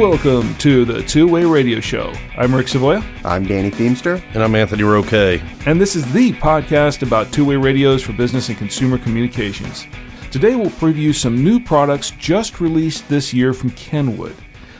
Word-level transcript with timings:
Welcome 0.00 0.54
to 0.54 0.86
the 0.86 1.02
Two 1.02 1.28
Way 1.28 1.44
Radio 1.44 1.78
Show. 1.78 2.14
I'm 2.38 2.54
Rick 2.54 2.68
Saboya, 2.68 3.04
I'm 3.22 3.44
Danny 3.44 3.70
Feemster. 3.70 4.22
And 4.32 4.42
I'm 4.42 4.54
Anthony 4.54 4.82
Roque. 4.82 5.12
and 5.12 5.78
this 5.78 5.94
is 5.94 6.10
the 6.14 6.32
podcast 6.32 7.02
about 7.02 7.30
two 7.34 7.44
way 7.44 7.56
radios 7.56 8.02
for 8.02 8.14
business 8.14 8.48
and 8.48 8.56
consumer 8.56 8.96
communications. 8.96 9.86
Today 10.30 10.56
we'll 10.56 10.70
preview 10.70 11.14
some 11.14 11.44
new 11.44 11.60
products 11.60 12.12
just 12.12 12.62
released 12.62 13.10
this 13.10 13.34
year 13.34 13.52
from 13.52 13.72
Kenwood. 13.72 14.34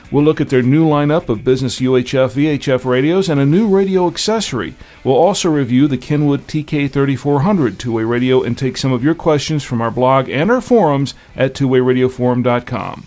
We'll 0.09 0.23
look 0.23 0.41
at 0.41 0.49
their 0.49 0.63
new 0.63 0.87
lineup 0.87 1.29
of 1.29 1.43
business 1.43 1.79
UHF 1.79 2.31
VHF 2.31 2.83
radios 2.83 3.29
and 3.29 3.39
a 3.39 3.45
new 3.45 3.67
radio 3.67 4.07
accessory. 4.07 4.73
We'll 5.03 5.13
also 5.13 5.51
review 5.51 5.87
the 5.87 5.99
Kenwood 5.99 6.47
TK3400 6.47 7.77
two 7.77 7.93
way 7.93 8.03
radio 8.05 8.41
and 8.41 8.57
take 8.57 8.75
some 8.75 8.91
of 8.91 9.03
your 9.03 9.13
questions 9.15 9.63
from 9.63 9.81
our 9.81 9.91
blog 9.91 10.29
and 10.29 10.49
our 10.49 10.61
forums 10.61 11.13
at 11.35 11.53
twowayradioforum.com. 11.53 13.05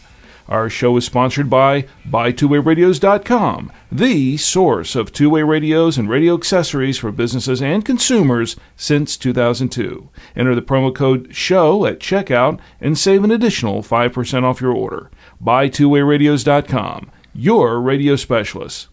Our 0.48 0.68
show 0.68 0.96
is 0.98 1.06
sponsored 1.06 1.48
by 1.48 1.86
BuyTwoWayRadios.com, 2.06 3.72
the 3.90 4.36
source 4.36 4.94
of 4.94 5.12
two-way 5.12 5.42
radios 5.42 5.96
and 5.96 6.08
radio 6.08 6.34
accessories 6.34 6.98
for 6.98 7.10
businesses 7.10 7.62
and 7.62 7.84
consumers 7.84 8.56
since 8.76 9.16
2002. 9.16 10.10
Enter 10.36 10.54
the 10.54 10.60
promo 10.62 10.94
code 10.94 11.34
SHOW 11.34 11.86
at 11.86 11.98
checkout 11.98 12.60
and 12.80 12.98
save 12.98 13.24
an 13.24 13.30
additional 13.30 13.82
5% 13.82 14.42
off 14.42 14.60
your 14.60 14.72
order. 14.72 15.10
BuyTwoWayRadios.com, 15.42 17.10
your 17.32 17.80
radio 17.80 18.16
specialist. 18.16 18.88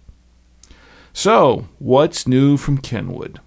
So, 1.13 1.67
what's 1.79 2.25
new 2.25 2.55
from 2.55 2.77
Kenwood? 2.77 3.41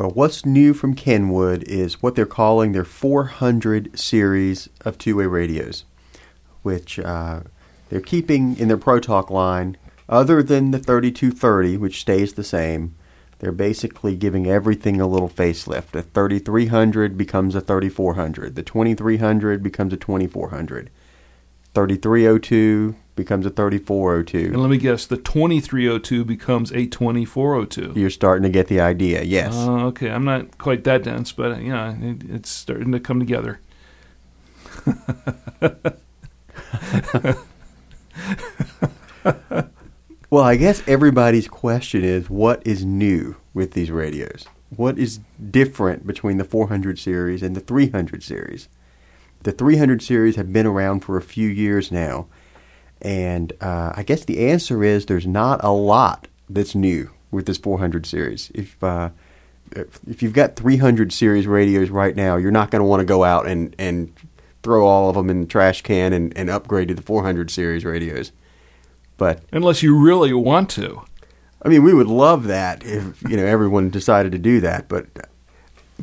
Well, 0.00 0.12
what's 0.12 0.46
new 0.46 0.72
from 0.72 0.94
Kenwood 0.94 1.62
is 1.64 2.02
what 2.02 2.14
they're 2.14 2.24
calling 2.24 2.72
their 2.72 2.86
400 2.86 4.00
series 4.00 4.70
of 4.80 4.96
two 4.96 5.16
way 5.16 5.26
radios, 5.26 5.84
which 6.62 6.98
uh, 6.98 7.40
they're 7.90 8.00
keeping 8.00 8.56
in 8.58 8.68
their 8.68 8.78
Pro 8.78 8.98
Talk 8.98 9.28
line, 9.28 9.76
other 10.08 10.42
than 10.42 10.70
the 10.70 10.78
3230, 10.78 11.76
which 11.76 12.00
stays 12.00 12.32
the 12.32 12.42
same. 12.42 12.94
They're 13.40 13.52
basically 13.52 14.16
giving 14.16 14.46
everything 14.46 15.02
a 15.02 15.06
little 15.06 15.28
facelift. 15.28 15.94
A 15.94 16.00
3300 16.00 17.18
becomes 17.18 17.54
a 17.54 17.60
3400. 17.60 18.54
The 18.54 18.62
2300 18.62 19.62
becomes 19.62 19.92
a 19.92 19.98
2400. 19.98 20.88
3302 21.74 22.96
becomes 23.14 23.46
a 23.46 23.50
3402. 23.50 24.52
And 24.52 24.60
let 24.60 24.70
me 24.70 24.78
guess, 24.78 25.06
the 25.06 25.16
2302 25.16 26.24
becomes 26.24 26.72
a 26.72 26.86
2402. 26.86 27.92
You're 27.98 28.10
starting 28.10 28.42
to 28.44 28.48
get 28.48 28.68
the 28.68 28.80
idea, 28.80 29.22
yes. 29.22 29.54
Uh, 29.54 29.86
okay, 29.86 30.10
I'm 30.10 30.24
not 30.24 30.58
quite 30.58 30.84
that 30.84 31.04
dense, 31.04 31.32
but 31.32 31.62
yeah, 31.62 31.96
it, 32.00 32.22
it's 32.28 32.50
starting 32.50 32.92
to 32.92 33.00
come 33.00 33.20
together. 33.20 33.60
Well, 40.30 40.44
I 40.44 40.54
guess 40.54 40.86
everybody's 40.86 41.48
question 41.48 42.04
is 42.04 42.30
what 42.30 42.64
is 42.64 42.84
new 42.84 43.34
with 43.52 43.72
these 43.72 43.90
radios? 43.90 44.46
What 44.68 44.96
is 44.96 45.18
different 45.50 46.06
between 46.06 46.36
the 46.36 46.44
400 46.44 47.00
series 47.00 47.42
and 47.42 47.56
the 47.56 47.60
300 47.60 48.22
series? 48.22 48.68
The 49.42 49.52
300 49.52 50.02
series 50.02 50.36
have 50.36 50.52
been 50.52 50.66
around 50.66 51.00
for 51.00 51.16
a 51.16 51.22
few 51.22 51.48
years 51.48 51.90
now, 51.90 52.26
and 53.00 53.52
uh, 53.60 53.92
I 53.94 54.02
guess 54.02 54.24
the 54.24 54.46
answer 54.50 54.84
is 54.84 55.06
there's 55.06 55.26
not 55.26 55.64
a 55.64 55.70
lot 55.70 56.28
that's 56.48 56.74
new 56.74 57.10
with 57.30 57.46
this 57.46 57.58
400 57.58 58.04
series. 58.04 58.50
If 58.54 58.82
uh, 58.82 59.10
if 59.72 60.00
if 60.06 60.22
you've 60.22 60.32
got 60.32 60.56
300 60.56 61.12
series 61.12 61.46
radios 61.46 61.90
right 61.90 62.14
now, 62.14 62.36
you're 62.36 62.50
not 62.50 62.70
going 62.70 62.80
to 62.80 62.86
want 62.86 63.00
to 63.00 63.06
go 63.06 63.24
out 63.24 63.46
and, 63.46 63.74
and 63.78 64.12
throw 64.62 64.86
all 64.86 65.08
of 65.08 65.16
them 65.16 65.30
in 65.30 65.40
the 65.40 65.46
trash 65.46 65.82
can 65.82 66.12
and, 66.12 66.36
and 66.36 66.50
upgrade 66.50 66.88
to 66.88 66.94
the 66.94 67.02
400 67.02 67.50
series 67.50 67.84
radios. 67.84 68.32
But 69.16 69.42
Unless 69.52 69.82
you 69.82 69.98
really 69.98 70.32
want 70.32 70.70
to. 70.70 71.02
I 71.62 71.68
mean, 71.68 71.82
we 71.82 71.92
would 71.92 72.06
love 72.06 72.44
that 72.44 72.84
if 72.84 73.22
you 73.22 73.36
know 73.36 73.44
everyone 73.44 73.90
decided 73.90 74.32
to 74.32 74.38
do 74.38 74.60
that, 74.60 74.88
but 74.88 75.06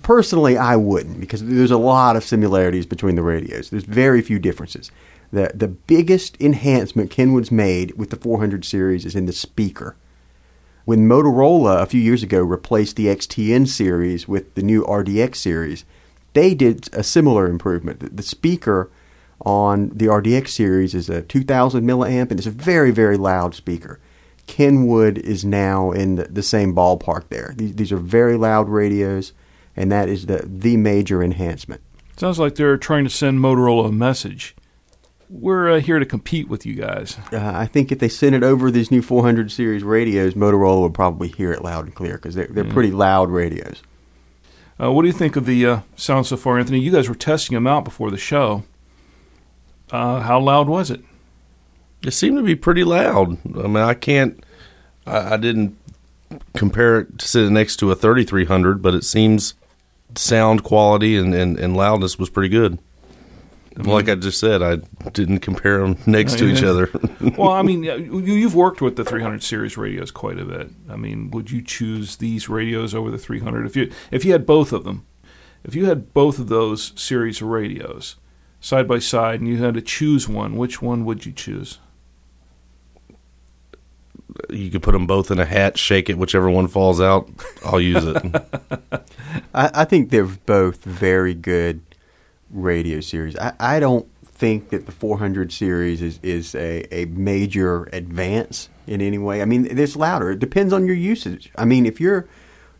personally, 0.03 0.57
I 0.57 0.75
wouldn't 0.75 1.19
because 1.19 1.43
there's 1.43 1.71
a 1.71 1.77
lot 1.77 2.15
of 2.15 2.23
similarities 2.23 2.85
between 2.85 3.15
the 3.15 3.21
radios. 3.21 3.69
There's 3.69 3.83
very 3.83 4.21
few 4.21 4.39
differences. 4.39 4.91
the 5.31 5.51
The 5.53 5.67
biggest 5.67 6.39
enhancement 6.41 7.11
Kenwood's 7.11 7.51
made 7.51 7.97
with 7.97 8.09
the 8.09 8.15
400 8.17 8.65
series 8.65 9.05
is 9.05 9.15
in 9.15 9.25
the 9.25 9.33
speaker. 9.33 9.95
When 10.85 11.07
Motorola 11.07 11.81
a 11.81 11.85
few 11.85 11.99
years 11.99 12.23
ago 12.23 12.41
replaced 12.41 12.95
the 12.95 13.07
XTN 13.07 13.67
series 13.67 14.27
with 14.27 14.55
the 14.55 14.61
new 14.61 14.83
RDX 14.85 15.35
series, 15.35 15.83
they 16.33 16.55
did 16.55 16.87
a 16.93 17.03
similar 17.03 17.47
improvement. 17.47 18.15
The- 18.15 18.23
speaker 18.23 18.89
on 19.41 19.89
the 19.89 20.05
RDX 20.05 20.49
series 20.49 20.95
is 20.95 21.09
a 21.09 21.21
2000 21.21 21.85
milliamp 21.85 22.31
and 22.31 22.39
it's 22.39 22.47
a 22.47 22.51
very, 22.51 22.91
very 22.91 23.17
loud 23.17 23.53
speaker. 23.53 23.99
Kenwood 24.47 25.17
is 25.17 25.43
now 25.43 25.91
in 25.91 26.15
the, 26.15 26.23
the 26.23 26.41
same 26.41 26.73
ballpark 26.73 27.25
there. 27.29 27.53
These, 27.55 27.75
these 27.75 27.91
are 27.91 27.97
very 27.97 28.37
loud 28.37 28.69
radios, 28.69 29.33
and 29.77 29.91
that 29.91 30.09
is 30.09 30.25
the, 30.25 30.43
the 30.45 30.75
major 30.75 31.23
enhancement. 31.23 31.81
Sounds 32.17 32.39
like 32.39 32.55
they're 32.55 32.77
trying 32.77 33.03
to 33.03 33.09
send 33.09 33.39
Motorola 33.39 33.89
a 33.89 33.91
message. 33.91 34.55
We're 35.29 35.75
uh, 35.75 35.79
here 35.79 35.99
to 35.99 36.05
compete 36.05 36.49
with 36.49 36.65
you 36.65 36.73
guys. 36.73 37.17
Uh, 37.31 37.51
I 37.53 37.67
think 37.67 37.91
if 37.91 37.99
they 37.99 38.09
sent 38.09 38.33
it 38.33 38.43
over 38.43 38.71
these 38.71 38.89
new 38.89 39.01
400 39.01 39.51
series 39.51 39.83
radios, 39.83 40.33
Motorola 40.33 40.81
would 40.81 40.93
probably 40.93 41.27
hear 41.27 41.51
it 41.51 41.61
loud 41.61 41.85
and 41.85 41.93
clear 41.93 42.13
because 42.13 42.33
they're, 42.33 42.47
they're 42.47 42.63
pretty 42.63 42.91
loud 42.91 43.29
radios. 43.29 43.83
Uh, 44.81 44.91
what 44.91 45.03
do 45.03 45.07
you 45.07 45.13
think 45.13 45.35
of 45.35 45.45
the 45.45 45.65
uh, 45.65 45.79
sound 45.95 46.25
so 46.25 46.37
far, 46.37 46.57
Anthony? 46.57 46.79
You 46.79 46.91
guys 46.91 47.07
were 47.07 47.15
testing 47.15 47.55
them 47.55 47.67
out 47.67 47.83
before 47.83 48.09
the 48.09 48.17
show. 48.17 48.63
Uh, 49.91 50.21
how 50.21 50.39
loud 50.39 50.67
was 50.67 50.89
it? 50.89 51.01
It 52.03 52.11
seemed 52.11 52.37
to 52.37 52.43
be 52.43 52.55
pretty 52.55 52.83
loud. 52.83 53.37
I 53.57 53.67
mean, 53.67 53.77
I 53.77 53.93
can't. 53.93 54.43
I, 55.05 55.33
I 55.33 55.37
didn't 55.37 55.77
compare 56.55 56.99
it 56.99 57.19
to 57.19 57.27
sitting 57.27 57.53
next 57.53 57.77
to 57.77 57.91
a 57.91 57.95
3300, 57.95 58.81
but 58.81 58.93
it 58.93 59.03
seems 59.03 59.55
sound 60.15 60.63
quality 60.63 61.17
and, 61.17 61.33
and, 61.33 61.57
and 61.57 61.75
loudness 61.75 62.17
was 62.17 62.29
pretty 62.29 62.49
good. 62.49 62.79
Like 63.77 64.09
I 64.09 64.15
just 64.15 64.39
said, 64.39 64.63
I 64.63 64.77
didn't 65.11 65.39
compare 65.39 65.81
them 65.81 65.97
next 66.07 66.39
to 66.39 66.47
each 66.47 66.63
other. 66.63 66.89
well, 67.37 67.51
I 67.51 67.61
mean, 67.61 67.83
you, 67.83 68.19
you've 68.19 68.55
worked 68.55 68.81
with 68.81 68.95
the 68.95 69.05
300 69.05 69.43
series 69.43 69.77
radios 69.77 70.09
quite 70.09 70.39
a 70.39 70.45
bit. 70.45 70.71
I 70.89 70.95
mean, 70.95 71.29
would 71.29 71.51
you 71.51 71.61
choose 71.61 72.17
these 72.17 72.49
radios 72.49 72.95
over 72.95 73.11
the 73.11 73.19
300 73.19 73.67
if 73.67 73.75
you 73.75 73.91
if 74.09 74.25
you 74.25 74.31
had 74.31 74.47
both 74.47 74.73
of 74.73 74.83
them? 74.83 75.05
If 75.63 75.75
you 75.75 75.85
had 75.85 76.13
both 76.13 76.39
of 76.39 76.47
those 76.47 76.93
series 76.95 77.41
radios 77.41 78.15
side 78.59 78.87
by 78.87 78.99
side 78.99 79.41
and 79.41 79.47
you 79.47 79.57
had 79.57 79.75
to 79.75 79.81
choose 79.81 80.27
one, 80.27 80.55
which 80.55 80.81
one 80.81 81.05
would 81.05 81.25
you 81.25 81.31
choose? 81.31 81.77
You 84.49 84.69
could 84.69 84.83
put 84.83 84.91
them 84.93 85.07
both 85.07 85.31
in 85.31 85.39
a 85.39 85.45
hat, 85.45 85.77
shake 85.77 86.09
it, 86.09 86.17
whichever 86.17 86.49
one 86.49 86.67
falls 86.67 87.01
out. 87.01 87.29
I'll 87.65 87.81
use 87.81 88.03
it. 88.05 88.17
I, 89.53 89.71
I 89.73 89.85
think 89.85 90.09
they're 90.09 90.25
both 90.25 90.83
very 90.83 91.33
good 91.33 91.81
radio 92.49 92.99
series. 92.99 93.35
I, 93.37 93.53
I 93.59 93.79
don't 93.79 94.07
think 94.23 94.69
that 94.69 94.85
the 94.85 94.91
400 94.91 95.51
series 95.51 96.01
is, 96.01 96.19
is 96.21 96.53
a, 96.55 96.93
a 96.93 97.05
major 97.05 97.89
advance 97.91 98.69
in 98.85 99.01
any 99.01 99.17
way. 99.17 99.41
I 99.41 99.45
mean, 99.45 99.67
it's 99.69 99.95
louder. 99.95 100.31
It 100.31 100.39
depends 100.39 100.71
on 100.73 100.85
your 100.85 100.95
usage. 100.95 101.51
I 101.57 101.65
mean, 101.65 101.85
if 101.85 101.99
you're 101.99 102.27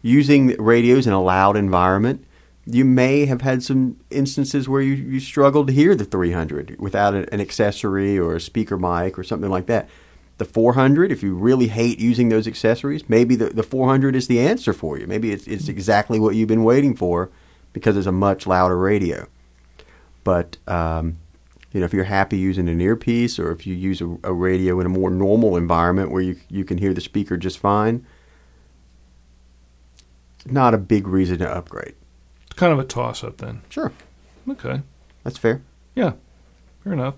using 0.02 0.56
radios 0.62 1.08
in 1.08 1.14
a 1.14 1.22
loud 1.22 1.58
environment, 1.58 2.26
you 2.66 2.86
may 2.86 3.26
have 3.26 3.42
had 3.42 3.64
some 3.64 3.98
instances 4.10 4.68
where 4.68 4.82
you, 4.82 4.94
you 4.94 5.20
struggled 5.20 5.68
to 5.68 5.74
hear 5.74 5.96
the 5.96 6.06
300 6.06 6.80
without 6.80 7.14
an 7.14 7.42
accessory 7.42 8.20
or 8.20 8.36
a 8.36 8.42
speaker 8.42 8.78
mic 8.78 9.18
or 9.18 9.24
something 9.24 9.50
like 9.50 9.66
that. 9.68 9.90
The 10.38 10.46
400, 10.46 11.12
if 11.12 11.24
you 11.24 11.34
really 11.34 11.68
hate 11.68 12.00
using 12.00 12.30
those 12.30 12.48
accessories, 12.48 13.10
maybe 13.10 13.36
the, 13.36 13.50
the 13.50 13.64
400 13.64 14.16
is 14.16 14.28
the 14.28 14.40
answer 14.40 14.72
for 14.72 15.00
you. 15.00 15.08
Maybe 15.08 15.32
it's, 15.32 15.48
it's 15.48 15.68
exactly 15.68 16.20
what 16.20 16.36
you've 16.36 16.48
been 16.48 16.64
waiting 16.64 16.96
for 16.96 17.32
because 17.74 17.98
it's 17.98 18.06
a 18.06 18.12
much 18.12 18.46
louder 18.46 18.78
radio. 18.78 19.28
But 20.24 20.58
um, 20.68 21.18
you 21.72 21.80
know, 21.80 21.86
if 21.86 21.94
you're 21.94 22.04
happy 22.04 22.38
using 22.38 22.68
an 22.70 22.82
earpiece, 22.82 23.40
or 23.40 23.52
if 23.52 23.66
you 23.68 23.74
use 23.74 24.02
a, 24.02 24.18
a 24.24 24.34
radio 24.34 24.80
in 24.80 24.86
a 24.86 24.90
more 24.90 25.10
normal 25.10 25.58
environment 25.58 26.12
where 26.12 26.22
you 26.22 26.38
you 26.50 26.66
can 26.66 26.78
hear 26.78 26.94
the 26.94 27.02
speaker 27.02 27.38
just 27.38 27.60
fine, 27.60 28.06
not 30.46 30.74
a 30.74 30.78
big 30.78 31.08
reason 31.08 31.40
to 31.40 31.50
upgrade. 31.50 31.96
It's 32.46 32.54
kind 32.56 32.74
of 32.74 32.80
a 32.80 32.84
toss 32.84 33.24
up 33.24 33.38
then. 33.38 33.62
Sure. 33.70 33.92
Okay. 34.50 34.82
That's 35.24 35.38
fair. 35.38 35.62
Yeah, 35.96 36.14
fair 36.84 36.94
enough. 36.94 37.16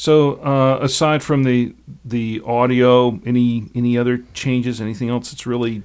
So, 0.00 0.36
uh, 0.36 0.78
aside 0.80 1.22
from 1.22 1.42
the 1.44 1.74
the 2.06 2.40
audio, 2.46 3.20
any 3.26 3.66
any 3.74 3.98
other 3.98 4.22
changes? 4.32 4.80
Anything 4.80 5.10
else 5.10 5.30
that's 5.30 5.44
really 5.46 5.82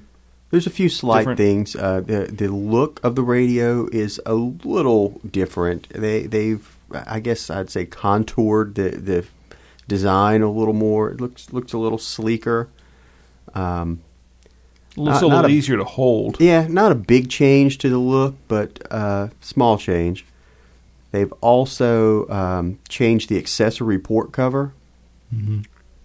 There's 0.50 0.66
a 0.66 0.70
few 0.70 0.88
slight 0.88 1.18
Different. 1.20 1.36
things. 1.38 1.76
Uh, 1.76 2.00
the 2.00 2.20
the 2.32 2.48
look 2.48 2.98
of 3.04 3.14
the 3.14 3.22
radio 3.22 3.86
is 3.92 4.18
a 4.24 4.32
little 4.32 5.20
different. 5.30 5.90
They 5.90 6.22
they've 6.22 6.66
I 7.06 7.20
guess 7.20 7.50
I'd 7.50 7.68
say 7.68 7.84
contoured 7.84 8.74
the 8.76 8.88
the 8.96 9.26
design 9.86 10.40
a 10.40 10.50
little 10.50 10.72
more. 10.72 11.10
It 11.10 11.20
looks 11.20 11.52
looks 11.52 11.74
a 11.74 11.78
little 11.78 11.98
sleeker. 11.98 12.70
Um, 13.52 14.00
it's 14.96 14.96
Not- 14.96 15.22
a 15.22 15.26
little 15.26 15.44
a- 15.44 15.48
easier 15.50 15.76
to 15.76 15.84
hold? 15.84 16.40
yeah, 16.40 16.66
not 16.70 16.90
a 16.90 16.94
big 16.94 17.28
change 17.28 17.76
to 17.78 17.90
the 17.90 17.98
look, 17.98 18.34
but 18.48 18.80
uh, 18.90 19.28
small 19.42 19.76
change. 19.76 20.24
They've 21.16 21.32
also 21.40 22.28
um, 22.28 22.78
changed 22.90 23.30
the 23.30 23.38
accessory 23.38 23.98
port 23.98 24.32
cover. 24.32 24.74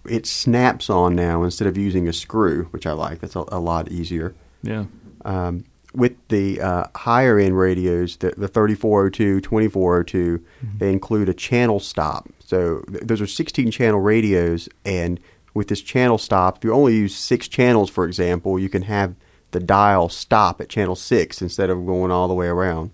It 0.06 0.26
snaps 0.26 0.90
on 0.90 1.16
now 1.16 1.44
instead 1.44 1.68
of 1.68 1.78
using 1.78 2.08
a 2.08 2.14
screw, 2.14 2.64
which 2.72 2.86
I 2.88 2.94
like. 2.94 3.20
That's 3.20 3.36
a, 3.36 3.44
a 3.50 3.60
lot 3.60 3.92
easier. 3.92 4.34
Yeah. 4.64 4.86
um, 5.26 5.66
with 5.94 6.14
the 6.30 6.62
uh, 6.62 6.86
higher 6.96 7.38
end 7.38 7.60
radios, 7.60 8.16
the, 8.16 8.30
the 8.38 8.48
3402, 8.48 9.42
2402, 9.42 10.46
they 10.78 10.90
include 10.94 11.28
a 11.28 11.34
channel 11.34 11.82
stop. 11.82 12.30
So 12.40 12.80
th- 12.90 13.04
those 13.04 13.20
are 13.20 13.28
16 13.28 13.70
channel 13.72 14.00
radios, 14.00 14.70
and 14.86 15.20
with 15.54 15.68
this 15.68 15.82
channel 15.82 16.18
stop, 16.18 16.60
if 16.60 16.64
you 16.64 16.74
only 16.74 16.96
use 16.96 17.14
six 17.14 17.50
channels, 17.50 17.90
for 17.90 18.06
example, 18.06 18.58
you 18.58 18.70
can 18.70 18.84
have 18.84 19.16
the 19.52 19.60
dial 19.60 20.08
stop 20.08 20.62
at 20.62 20.70
channel 20.70 20.96
six 20.96 21.42
instead 21.42 21.70
of 21.70 21.86
going 21.86 22.12
all 22.12 22.30
the 22.30 22.34
way 22.34 22.48
around. 22.48 22.92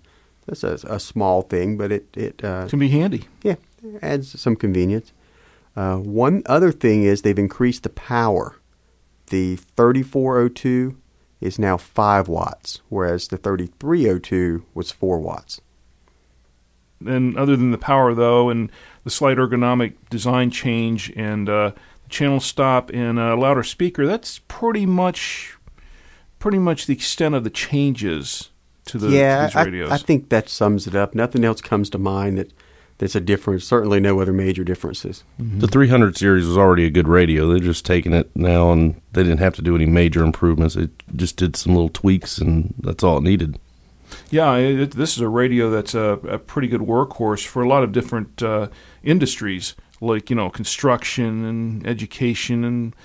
That's 0.48 0.64
a, 0.64 0.78
a 0.88 0.98
small 0.98 1.42
thing, 1.42 1.76
but 1.76 1.92
it 1.92 2.06
it 2.16 2.42
uh, 2.42 2.66
can 2.66 2.78
be 2.78 2.88
handy. 2.88 3.26
yeah 3.42 3.56
adds 4.02 4.40
some 4.40 4.56
convenience. 4.56 5.12
Uh, 5.76 5.96
one 5.96 6.42
other 6.46 6.72
thing 6.72 7.04
is 7.04 7.22
they've 7.22 7.38
increased 7.38 7.82
the 7.82 7.88
power. 7.88 8.56
The 9.28 9.56
3402 9.56 10.96
is 11.40 11.58
now 11.58 11.76
5 11.76 12.28
watts, 12.28 12.80
whereas 12.88 13.28
the 13.28 13.36
3302 13.36 14.64
was 14.74 14.90
4 14.90 15.20
watts. 15.20 15.60
And 17.06 17.38
other 17.38 17.56
than 17.56 17.70
the 17.70 17.78
power, 17.78 18.12
though, 18.12 18.50
and 18.50 18.72
the 19.04 19.10
slight 19.10 19.36
ergonomic 19.36 19.94
design 20.10 20.50
change 20.50 21.12
and 21.14 21.48
uh, 21.48 21.72
channel 22.08 22.40
stop 22.40 22.90
and 22.90 23.20
a 23.20 23.36
louder 23.36 23.62
speaker, 23.62 24.06
that's 24.06 24.40
pretty 24.48 24.86
much 24.86 25.54
pretty 26.40 26.58
much 26.58 26.86
the 26.86 26.92
extent 26.92 27.34
of 27.34 27.42
the 27.42 27.50
changes 27.50 28.50
to 28.88 28.98
the 28.98 29.08
to 29.08 29.16
yeah, 29.16 29.46
these 29.46 29.56
I, 29.56 29.64
radios. 29.64 29.90
I 29.90 29.98
think 29.98 30.28
that 30.30 30.48
sums 30.48 30.86
it 30.86 30.94
up. 30.94 31.14
Nothing 31.14 31.44
else 31.44 31.60
comes 31.60 31.90
to 31.90 31.98
mind 31.98 32.38
that 32.38 32.52
that's 32.98 33.14
a 33.14 33.20
difference. 33.20 33.64
Certainly 33.64 34.00
no 34.00 34.20
other 34.20 34.32
major 34.32 34.64
differences. 34.64 35.24
The 35.38 35.68
300 35.68 36.16
series 36.16 36.46
was 36.46 36.58
already 36.58 36.84
a 36.84 36.90
good 36.90 37.06
radio. 37.06 37.46
They're 37.48 37.60
just 37.60 37.86
taking 37.86 38.12
it 38.12 38.34
now, 38.34 38.72
and 38.72 39.00
they 39.12 39.22
didn't 39.22 39.38
have 39.38 39.54
to 39.56 39.62
do 39.62 39.76
any 39.76 39.86
major 39.86 40.24
improvements. 40.24 40.74
It 40.74 40.90
just 41.14 41.36
did 41.36 41.54
some 41.54 41.74
little 41.74 41.90
tweaks, 41.90 42.38
and 42.38 42.74
that's 42.80 43.04
all 43.04 43.18
it 43.18 43.22
needed. 43.22 43.58
Yeah, 44.30 44.54
it, 44.56 44.92
this 44.92 45.14
is 45.14 45.20
a 45.20 45.28
radio 45.28 45.70
that's 45.70 45.94
a, 45.94 46.18
a 46.28 46.38
pretty 46.38 46.66
good 46.66 46.80
workhorse 46.80 47.46
for 47.46 47.62
a 47.62 47.68
lot 47.68 47.84
of 47.84 47.92
different 47.92 48.42
uh, 48.42 48.68
industries, 49.02 49.76
like 50.00 50.28
you 50.28 50.36
know 50.36 50.50
construction 50.50 51.44
and 51.44 51.86
education 51.86 52.64
and. 52.64 52.96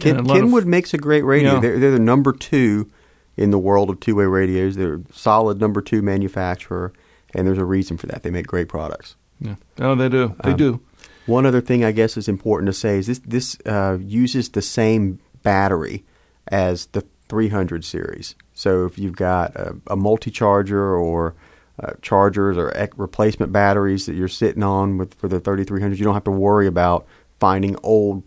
Ken, 0.00 0.18
and 0.18 0.28
a 0.28 0.32
of- 0.32 0.38
Kenwood 0.38 0.66
makes 0.66 0.92
a 0.92 0.98
great 0.98 1.24
radio. 1.24 1.54
Yeah. 1.54 1.60
They're, 1.60 1.78
they're 1.78 1.90
the 1.92 1.98
number 1.98 2.34
two 2.34 2.90
in 3.38 3.50
the 3.50 3.58
world 3.58 3.88
of 3.90 4.00
two-way 4.00 4.24
radios. 4.24 4.76
They're 4.76 4.96
a 4.96 5.00
solid 5.12 5.60
number 5.60 5.80
two 5.80 6.02
manufacturer, 6.02 6.92
and 7.34 7.46
there's 7.46 7.58
a 7.58 7.64
reason 7.64 7.96
for 7.96 8.06
that. 8.08 8.22
They 8.22 8.30
make 8.30 8.46
great 8.46 8.68
products. 8.68 9.16
yeah, 9.40 9.54
oh, 9.78 9.94
they 9.94 10.08
do, 10.08 10.34
they 10.44 10.50
Um, 10.52 10.56
do. 10.56 10.80
One 11.26 11.46
other 11.46 11.60
thing 11.60 11.84
I 11.84 11.92
guess 11.92 12.16
is 12.16 12.26
important 12.28 12.66
to 12.68 12.72
say 12.72 12.98
is 12.98 13.06
this 13.06 13.18
this 13.20 13.56
uh, 13.66 13.98
uses 14.00 14.48
the 14.50 14.62
same 14.62 15.18
battery 15.42 16.04
as 16.48 16.86
the 16.86 17.04
300 17.28 17.84
series. 17.84 18.34
So 18.54 18.86
if 18.86 18.98
you've 18.98 19.14
got 19.16 19.54
a, 19.54 19.76
a 19.88 19.96
multi-charger 19.96 20.96
or 20.96 21.34
uh, 21.82 21.92
chargers 22.02 22.56
or 22.56 22.70
ec- 22.70 22.94
replacement 22.96 23.52
batteries 23.52 24.06
that 24.06 24.14
you're 24.14 24.26
sitting 24.28 24.62
on 24.62 24.96
with 24.98 25.14
for 25.14 25.28
the 25.28 25.38
3300, 25.38 25.98
you 25.98 26.04
don't 26.04 26.14
have 26.14 26.24
to 26.24 26.30
worry 26.30 26.66
about 26.66 27.06
finding 27.38 27.76
old 27.82 28.22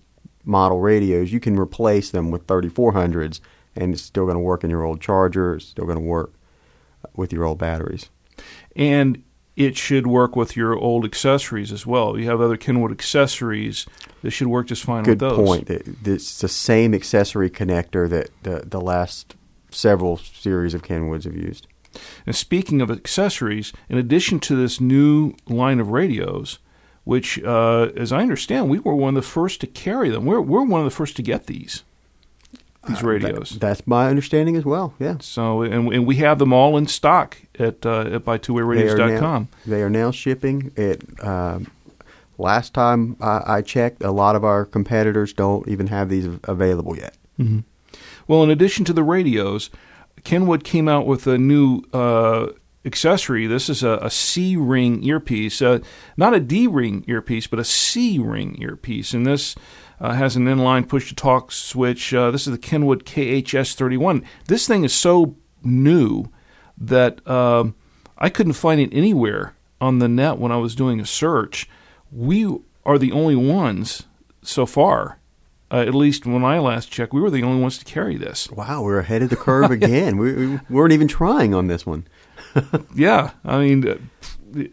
model 0.46 0.80
radios. 0.80 1.34
You 1.34 1.40
can 1.40 1.58
replace 1.60 2.12
them 2.12 2.30
with 2.32 2.46
3400s, 2.48 3.42
and 3.76 3.94
it's 3.94 4.02
still 4.04 4.26
going 4.26 4.36
to 4.36 4.40
work 4.42 4.64
in 4.64 4.70
your 4.70 4.84
old 4.84 5.02
charger. 5.02 5.56
It's 5.56 5.66
still 5.68 5.86
going 5.86 5.98
to 5.98 6.04
work 6.04 6.34
with 7.16 7.32
your 7.34 7.44
old 7.46 7.58
batteries. 7.60 8.10
and 8.76 9.24
it 9.58 9.76
should 9.76 10.08
work 10.08 10.36
with 10.36 10.56
your 10.56 10.76
old 10.78 11.04
accessories 11.04 11.74
as 11.74 11.86
well. 11.86 12.18
You 12.18 12.26
have 12.30 12.40
other 12.40 12.56
Kenwood 12.56 12.90
accessories 12.92 13.86
that 14.24 14.32
should 14.32 14.48
work 14.48 14.68
just 14.68 14.84
fine 14.84 15.04
Good 15.04 15.20
with 15.22 15.30
those. 15.36 15.46
point. 15.46 15.70
It's 15.70 16.40
the 16.40 16.48
same 16.48 16.94
accessory 16.94 17.50
connector 17.50 18.10
that 18.10 18.30
the, 18.44 18.64
the 18.66 18.80
last 18.80 19.36
several 19.70 20.18
series 20.18 20.74
of 20.74 20.84
Kenwoods 20.84 21.26
have 21.26 21.36
used. 21.36 21.68
And 22.26 22.34
speaking 22.34 22.82
of 22.82 22.90
accessories, 22.90 23.74
in 23.90 23.98
addition 23.98 24.40
to 24.42 24.56
this 24.56 24.80
new 24.80 25.34
line 25.48 25.82
of 25.82 25.90
radios, 25.90 26.60
which, 27.04 27.38
uh, 27.44 27.90
as 27.98 28.14
I 28.14 28.22
understand, 28.22 28.70
we 28.70 28.80
were 28.80 28.96
one 28.96 29.18
of 29.18 29.24
the 29.24 29.30
first 29.30 29.60
to 29.62 29.68
carry 29.68 30.10
them. 30.10 30.26
We're 30.26 30.40
we're 30.42 30.64
one 30.64 30.80
of 30.80 30.86
the 30.86 30.92
first 30.96 31.18
to 31.18 31.22
get 31.22 31.48
these 31.48 31.84
these 32.88 33.04
radios. 33.04 33.52
Uh, 33.52 33.54
That- 33.56 33.60
that's 33.60 33.88
my 33.88 34.08
understanding 34.10 34.56
as 34.56 34.66
well. 34.66 34.94
Yeah. 35.00 35.18
so, 35.20 35.62
and, 35.62 35.94
and 35.94 36.06
we 36.06 36.16
have 36.18 36.40
them 36.40 36.52
all 36.54 36.78
in 36.78 36.88
stock 36.88 37.38
at 37.60 37.86
uh, 37.86 38.00
at 38.02 38.06
They 38.06 38.16
are, 38.16 38.20
buy2wayradios.com. 38.20 39.44
now, 39.44 39.48
they 39.66 39.82
are 39.84 39.90
now 39.90 40.12
shipping. 40.12 40.72
It 40.76 41.04
um, 41.24 41.68
last 42.38 42.74
time 42.74 43.18
I, 43.22 43.44
I 43.58 43.62
checked, 43.62 44.04
a 44.04 44.12
lot 44.12 44.36
of 44.36 44.44
our 44.44 44.66
competitors 44.66 45.34
don't 45.34 45.68
even 45.68 45.88
have 45.88 46.10
these 46.10 46.28
available 46.46 46.98
yet. 46.98 47.16
Well, 48.28 48.44
in 48.44 48.50
addition 48.52 48.86
to 48.86 48.94
the 48.94 49.04
radios, 49.04 49.70
Kenwood 50.24 50.64
came 50.64 50.88
out 50.88 51.06
with 51.08 51.26
a 51.28 51.38
new 51.38 51.82
uh, 51.92 52.48
accessory. 52.86 53.48
This 53.48 53.68
is 53.70 53.84
a, 53.84 53.98
a 54.02 54.10
C 54.12 54.56
ring 54.56 55.04
earpiece, 55.04 55.62
uh, 55.62 55.80
not 56.18 56.34
a 56.34 56.40
D 56.40 56.68
ring 56.68 57.04
earpiece, 57.08 57.48
but 57.48 57.60
a 57.60 57.64
C 57.64 58.20
ring 58.20 58.58
earpiece. 58.62 59.14
And 59.14 59.26
this 59.26 59.56
uh, 60.02 60.14
has 60.14 60.36
an 60.36 60.46
inline 60.46 60.88
push 60.90 61.08
to 61.10 61.16
talk 61.16 61.52
switch. 61.52 62.14
Uh, 62.14 62.32
this 62.32 62.48
is 62.48 62.52
the 62.52 62.58
Kenwood 62.58 63.06
KHS31. 63.06 64.26
This 64.48 64.68
thing 64.68 64.84
is 64.84 64.94
so 64.94 65.36
new 65.64 66.26
that 66.78 67.26
um 67.30 67.76
I 68.18 68.30
couldn't 68.30 68.54
find 68.54 68.82
it 68.82 68.90
anywhere 68.92 69.56
on 69.80 70.00
the 70.00 70.08
net 70.08 70.38
when 70.38 70.52
I 70.52 70.58
was 70.58 70.76
doing 70.76 71.00
a 71.00 71.06
search. 71.06 71.70
We 72.12 72.58
are 72.86 72.98
the 73.00 73.12
only 73.12 73.36
ones 73.36 74.04
so 74.44 74.66
far. 74.66 75.18
Uh, 75.72 75.78
at 75.78 75.96
least 75.96 76.26
when 76.26 76.44
I 76.44 76.60
last 76.60 76.92
checked, 76.92 77.14
we 77.14 77.22
were 77.22 77.32
the 77.32 77.44
only 77.44 77.62
ones 77.62 77.78
to 77.78 77.86
carry 77.86 78.18
this. 78.18 78.52
Wow, 78.52 78.84
we're 78.84 79.00
ahead 79.00 79.22
of 79.22 79.30
the 79.30 79.38
curve 79.38 79.72
again. 79.72 80.18
we, 80.18 80.34
we 80.34 80.60
weren't 80.70 80.92
even 80.94 81.08
trying 81.08 81.54
on 81.54 81.68
this 81.68 81.86
one. 81.86 82.08
Yeah, 82.94 83.32
I 83.46 83.60
mean, 83.60 83.88
uh, 83.88 83.98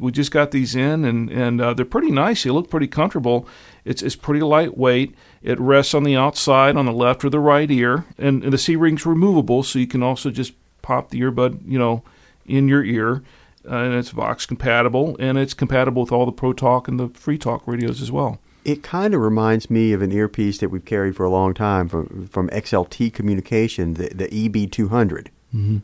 we 0.00 0.11
just 0.11 0.33
got 0.33 0.50
these 0.50 0.75
in, 0.75 1.05
and 1.05 1.31
and 1.31 1.61
uh, 1.61 1.73
they're 1.75 1.85
pretty 1.85 2.11
nice. 2.11 2.43
They 2.43 2.50
look 2.50 2.69
pretty 2.69 2.88
comfortable. 2.88 3.47
It's 3.88 4.02
it's 4.02 4.16
pretty 4.16 4.40
lightweight. 4.40 5.14
It 5.42 5.59
rests 5.59 5.95
on 5.95 6.02
the 6.02 6.14
outside, 6.14 6.76
on 6.76 6.85
the 6.85 6.92
left 6.92 7.25
or 7.25 7.30
the 7.30 7.40
right 7.40 7.71
ear, 7.71 8.04
and, 8.18 8.45
and 8.45 8.52
the 8.52 8.59
C 8.59 8.76
ring's 8.76 9.07
removable, 9.07 9.62
so 9.62 9.78
you 9.78 9.87
can 9.87 10.02
also 10.02 10.30
just 10.30 10.52
pop 10.83 11.09
the 11.09 11.21
earbud, 11.23 11.61
you 11.66 11.78
know, 11.78 12.02
in 12.45 12.68
your 12.68 12.85
ear. 12.85 13.23
Uh, 13.68 13.76
and 13.76 13.95
it's 13.95 14.11
Vox 14.11 14.45
compatible, 14.45 15.16
and 15.18 15.38
it's 15.38 15.54
compatible 15.54 16.02
with 16.02 16.12
all 16.12 16.26
the 16.26 16.33
Pro 16.33 16.52
Talk 16.52 16.87
and 16.87 17.00
the 17.00 17.09
Free 17.09 17.38
Talk 17.38 17.66
radios 17.66 18.02
as 18.02 18.12
well. 18.12 18.38
It 18.64 18.83
kind 18.83 19.14
of 19.14 19.23
reminds 19.23 19.71
me 19.71 19.95
of 19.95 20.02
an 20.02 20.12
earpiece 20.12 20.59
that 20.59 20.68
we've 20.68 20.85
carried 20.85 21.16
for 21.16 21.25
a 21.25 21.30
long 21.30 21.54
time 21.54 21.88
from 21.88 22.28
from 22.28 22.50
XLT 22.50 23.14
Communication, 23.14 23.95
the, 23.95 24.09
the 24.09 24.28
EB200. 24.28 25.28
Mm-hmm. 25.54 25.78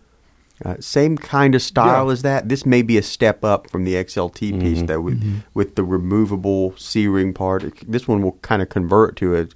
Uh, 0.65 0.77
same 0.81 1.19
kind 1.19 1.55
of 1.55 1.61
style 1.63 2.07
Yeah. 2.07 2.13
as 2.13 2.23
that. 2.23 2.49
This 2.49 2.65
may 2.65 2.81
be 2.83 2.97
a 2.97 3.03
step 3.03 3.45
up 3.45 3.69
from 3.71 3.85
the 3.85 3.95
XLT 3.97 4.59
piece, 4.61 4.83
though, 4.83 5.01
with, 5.01 5.43
with 5.53 5.75
the 5.75 5.85
removable 5.85 6.75
C 6.79 7.07
ring 7.07 7.35
part. 7.35 7.63
It- 7.65 7.91
This 7.91 8.09
one 8.09 8.23
will 8.23 8.39
kind 8.43 8.63
of 8.63 8.69
convert 8.71 9.17
to 9.17 9.37
a, 9.37 9.47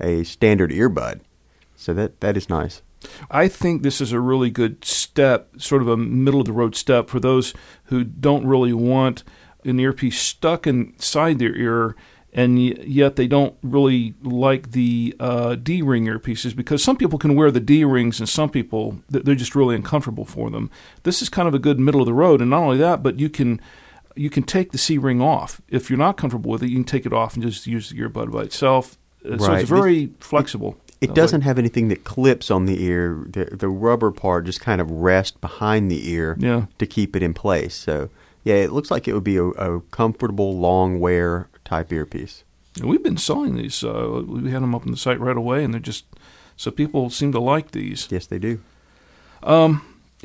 a 0.00 0.24
standard 0.24 0.70
earbud. 0.70 1.20
So 1.76 1.92
that 1.94 2.20
that 2.20 2.36
is 2.36 2.48
nice. 2.48 2.80
I 3.30 3.48
think 3.48 3.82
this 3.82 4.00
is 4.00 4.12
a 4.12 4.20
really 4.20 4.48
good 4.48 4.82
step, 4.84 5.50
sort 5.58 5.82
of 5.82 5.88
a 5.88 5.96
middle 5.98 6.40
of 6.40 6.46
the 6.46 6.52
road 6.52 6.74
step 6.74 7.10
for 7.10 7.20
those 7.20 7.52
who 7.86 8.02
don't 8.04 8.46
really 8.46 8.72
want 8.72 9.22
an 9.64 9.78
earpiece 9.78 10.18
stuck 10.20 10.66
inside 10.66 11.38
their 11.38 11.54
ear, 11.54 11.94
and 12.34 12.58
yet 12.60 13.16
they 13.16 13.26
don't 13.26 13.54
really 13.62 14.14
like 14.22 14.72
the 14.72 15.14
uh, 15.20 15.54
D 15.54 15.82
ring 15.82 16.06
earpieces 16.06 16.54
because 16.54 16.82
some 16.82 16.96
people 16.96 17.18
can 17.18 17.34
wear 17.36 17.50
the 17.50 17.60
D 17.60 17.84
rings, 17.84 18.18
and 18.20 18.28
some 18.28 18.50
people 18.50 18.98
they're 19.08 19.34
just 19.34 19.54
really 19.54 19.76
uncomfortable 19.76 20.24
for 20.24 20.50
them. 20.50 20.70
This 21.04 21.22
is 21.22 21.28
kind 21.28 21.46
of 21.48 21.54
a 21.54 21.58
good 21.58 21.78
middle 21.78 22.00
of 22.00 22.06
the 22.06 22.12
road, 22.14 22.40
and 22.40 22.50
not 22.50 22.60
only 22.62 22.78
that, 22.78 23.02
but 23.02 23.18
you 23.18 23.28
can. 23.30 23.60
You 24.16 24.30
can 24.30 24.44
take 24.44 24.70
the 24.70 24.78
C 24.78 24.96
ring 24.96 25.20
off. 25.20 25.60
If 25.68 25.90
you're 25.90 25.98
not 25.98 26.16
comfortable 26.16 26.52
with 26.52 26.62
it, 26.62 26.68
you 26.68 26.76
can 26.76 26.84
take 26.84 27.04
it 27.04 27.12
off 27.12 27.34
and 27.34 27.42
just 27.42 27.66
use 27.66 27.90
the 27.90 27.98
earbud 27.98 28.30
by 28.30 28.42
itself. 28.42 28.96
Uh, 29.28 29.38
So 29.38 29.52
it's 29.54 29.68
very 29.68 30.10
flexible. 30.20 30.76
It 31.00 31.08
that 31.08 31.16
doesn't 31.16 31.40
way. 31.40 31.44
have 31.46 31.58
anything 31.58 31.88
that 31.88 32.04
clips 32.04 32.48
on 32.48 32.66
the 32.66 32.80
ear. 32.84 33.26
The, 33.28 33.46
the 33.46 33.68
rubber 33.68 34.12
part 34.12 34.44
just 34.46 34.60
kind 34.60 34.80
of 34.80 34.88
rests 34.88 35.36
behind 35.40 35.90
the 35.90 36.08
ear 36.12 36.36
Yeah. 36.38 36.66
to 36.78 36.86
keep 36.86 37.16
it 37.16 37.24
in 37.24 37.34
place. 37.34 37.74
So 37.74 38.08
Yeah, 38.44 38.54
it 38.54 38.70
looks 38.70 38.88
like 38.88 39.08
it 39.08 39.14
would 39.14 39.24
be 39.24 39.36
a, 39.36 39.46
a 39.46 39.80
comfortable, 39.90 40.56
long 40.60 41.00
wear 41.00 41.48
type 41.64 41.92
earpiece. 41.92 42.44
And 42.80 42.88
we've 42.88 43.02
been 43.02 43.16
selling 43.16 43.56
these. 43.56 43.82
Uh, 43.84 44.22
we 44.26 44.50
had 44.50 44.62
them 44.62 44.74
up 44.74 44.84
on 44.84 44.90
the 44.90 44.96
site 44.96 45.20
right 45.20 45.36
away, 45.36 45.62
and 45.64 45.72
they're 45.72 45.80
just 45.80 46.04
so 46.56 46.70
people 46.70 47.10
seem 47.10 47.32
to 47.32 47.40
like 47.40 47.70
these. 47.70 48.08
Yes, 48.10 48.26
they 48.26 48.38
do. 48.38 48.60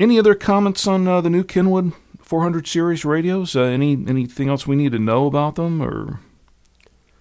Any 0.00 0.18
other 0.18 0.34
comments 0.34 0.86
on 0.86 1.06
uh, 1.06 1.20
the 1.20 1.28
new 1.28 1.44
Kenwood 1.44 1.92
400 2.22 2.66
series 2.66 3.04
radios? 3.04 3.54
Uh, 3.54 3.64
any 3.64 3.92
anything 3.92 4.48
else 4.48 4.66
we 4.66 4.74
need 4.74 4.92
to 4.92 4.98
know 4.98 5.26
about 5.26 5.56
them, 5.56 5.82
or 5.82 6.20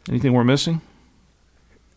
anything 0.07 0.31
we're 0.31 0.45
missing? 0.45 0.79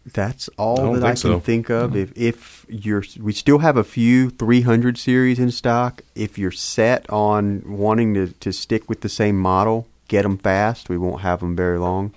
That's 0.05 0.49
all 0.59 0.77
don't 0.77 0.95
that 0.95 1.05
I 1.05 1.11
can 1.11 1.17
so. 1.17 1.39
think 1.39 1.71
of. 1.71 1.95
If 1.95 2.13
if 2.17 2.67
you're, 2.69 3.05
we 3.21 3.33
still 3.33 3.59
have 3.59 3.77
a 3.77 3.85
few 3.85 4.31
300 4.31 4.99
series 4.99 5.39
in 5.39 5.53
stock. 5.53 6.03
If 6.17 6.37
you're 6.37 6.51
set 6.51 7.09
on 7.09 7.63
wanting 7.65 8.15
to, 8.15 8.33
to 8.33 8.53
stick 8.53 8.89
with 8.89 9.03
the 9.03 9.09
same 9.09 9.39
model, 9.39 9.87
get 10.13 10.23
them 10.23 10.37
fast. 10.37 10.91
We 10.91 10.99
won't 10.99 11.23
have 11.23 11.41
them 11.41 11.57
very 11.57 11.79
long. 11.79 12.13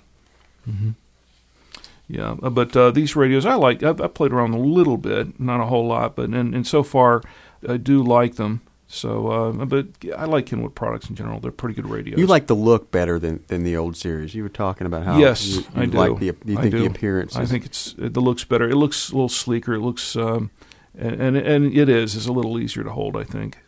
Yeah, 2.08 2.36
uh, 2.42 2.50
but 2.50 2.76
uh, 2.76 2.90
these 2.90 3.16
radios 3.16 3.46
I 3.46 3.54
like. 3.54 3.82
I've, 3.82 4.00
I 4.00 4.08
played 4.08 4.32
around 4.32 4.52
a 4.54 4.58
little 4.58 4.98
bit, 4.98 5.40
not 5.40 5.60
a 5.60 5.66
whole 5.66 5.86
lot, 5.86 6.14
but 6.14 6.28
and, 6.28 6.54
and 6.54 6.66
so 6.66 6.82
far 6.82 7.22
I 7.66 7.78
do 7.78 8.02
like 8.02 8.36
them. 8.36 8.60
So, 8.86 9.28
uh, 9.28 9.64
but 9.64 9.86
I 10.16 10.26
like 10.26 10.46
Kenwood 10.46 10.76
products 10.76 11.08
in 11.08 11.16
general. 11.16 11.40
They're 11.40 11.50
pretty 11.50 11.74
good 11.74 11.88
radios. 11.88 12.20
You 12.20 12.28
like 12.28 12.46
the 12.46 12.54
look 12.54 12.92
better 12.92 13.18
than, 13.18 13.42
than 13.48 13.64
the 13.64 13.76
old 13.76 13.96
series. 13.96 14.32
You 14.32 14.44
were 14.44 14.48
talking 14.48 14.86
about 14.86 15.02
how 15.02 15.18
yes, 15.18 15.44
you, 15.44 15.60
you 15.60 15.66
I 15.74 15.86
do. 15.86 15.98
like 15.98 16.18
the 16.20 16.26
you 16.44 16.58
I 16.58 16.62
think 16.62 16.74
the 16.74 16.86
appearance. 16.86 17.34
I 17.34 17.46
think 17.46 17.64
it's 17.64 17.96
it 17.98 18.16
looks 18.16 18.44
better. 18.44 18.68
It 18.68 18.76
looks 18.76 19.10
a 19.10 19.14
little 19.14 19.28
sleeker. 19.28 19.74
It 19.74 19.80
looks 19.80 20.14
um, 20.14 20.50
and, 20.96 21.20
and 21.20 21.36
and 21.36 21.76
it 21.76 21.88
is. 21.88 22.14
It's 22.14 22.26
a 22.26 22.32
little 22.32 22.60
easier 22.60 22.84
to 22.84 22.92
hold. 22.92 23.16
I 23.16 23.24
think. 23.24 23.58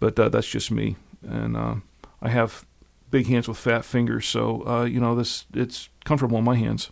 But 0.00 0.18
uh, 0.18 0.28
that's 0.28 0.48
just 0.48 0.70
me, 0.70 0.96
and 1.22 1.56
uh, 1.56 1.76
I 2.24 2.30
have 2.30 2.66
big 3.10 3.26
hands 3.28 3.46
with 3.46 3.58
fat 3.58 3.84
fingers, 3.84 4.26
so 4.26 4.66
uh, 4.66 4.84
you 4.84 4.98
know 4.98 5.14
this. 5.14 5.44
It's 5.54 5.88
comfortable 6.04 6.38
in 6.38 6.44
my 6.44 6.56
hands. 6.56 6.90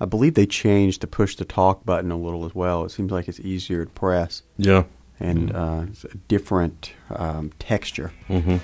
I 0.00 0.04
believe 0.04 0.34
they 0.34 0.46
changed 0.46 1.00
the 1.00 1.06
push 1.06 1.34
to 1.36 1.44
talk 1.44 1.84
button 1.84 2.10
a 2.10 2.16
little 2.16 2.44
as 2.46 2.54
well. 2.54 2.84
It 2.84 2.90
seems 2.90 3.10
like 3.10 3.28
it's 3.28 3.40
easier 3.40 3.84
to 3.86 3.90
press 3.90 4.42
Yeah. 4.58 4.84
and 5.18 5.48
Mm-hmm. 5.50 5.56
uh, 5.56 5.82
it's 5.84 6.04
a 6.04 6.16
different 6.28 6.92
um, 7.10 7.50
texture. 7.58 8.12
hmm 8.28 8.58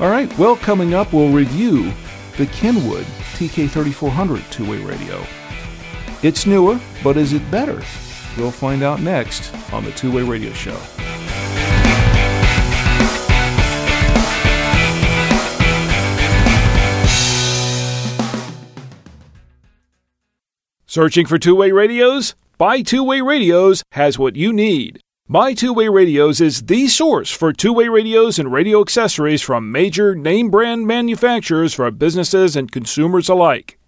All 0.00 0.10
right. 0.10 0.36
Well, 0.38 0.56
coming 0.56 0.94
up, 0.94 1.12
we'll 1.12 1.30
review 1.32 1.92
the 2.36 2.46
Kenwood 2.46 3.04
TK3400 3.34 4.50
two-way 4.50 4.82
radio. 4.84 5.24
It's 6.22 6.46
newer, 6.46 6.78
but 7.02 7.16
is 7.16 7.32
it 7.32 7.48
better? 7.50 7.82
We'll 8.36 8.50
find 8.50 8.82
out 8.82 9.00
next 9.00 9.52
on 9.72 9.84
the 9.84 9.92
Two 9.92 10.12
Way 10.12 10.22
Radio 10.22 10.52
Show. 10.52 10.78
Searching 20.92 21.24
for 21.24 21.38
two 21.38 21.54
way 21.54 21.72
radios? 21.72 22.34
Buy 22.58 22.82
Two 22.82 23.02
Way 23.02 23.22
Radios 23.22 23.82
has 23.92 24.18
what 24.18 24.36
you 24.36 24.52
need. 24.52 25.00
Buy 25.26 25.54
Two 25.54 25.72
Way 25.72 25.88
Radios 25.88 26.38
is 26.38 26.64
the 26.64 26.86
source 26.86 27.30
for 27.30 27.50
two 27.50 27.72
way 27.72 27.88
radios 27.88 28.38
and 28.38 28.52
radio 28.52 28.82
accessories 28.82 29.40
from 29.40 29.72
major 29.72 30.14
name 30.14 30.50
brand 30.50 30.86
manufacturers 30.86 31.72
for 31.72 31.90
businesses 31.90 32.56
and 32.56 32.70
consumers 32.70 33.30
alike. 33.30 33.78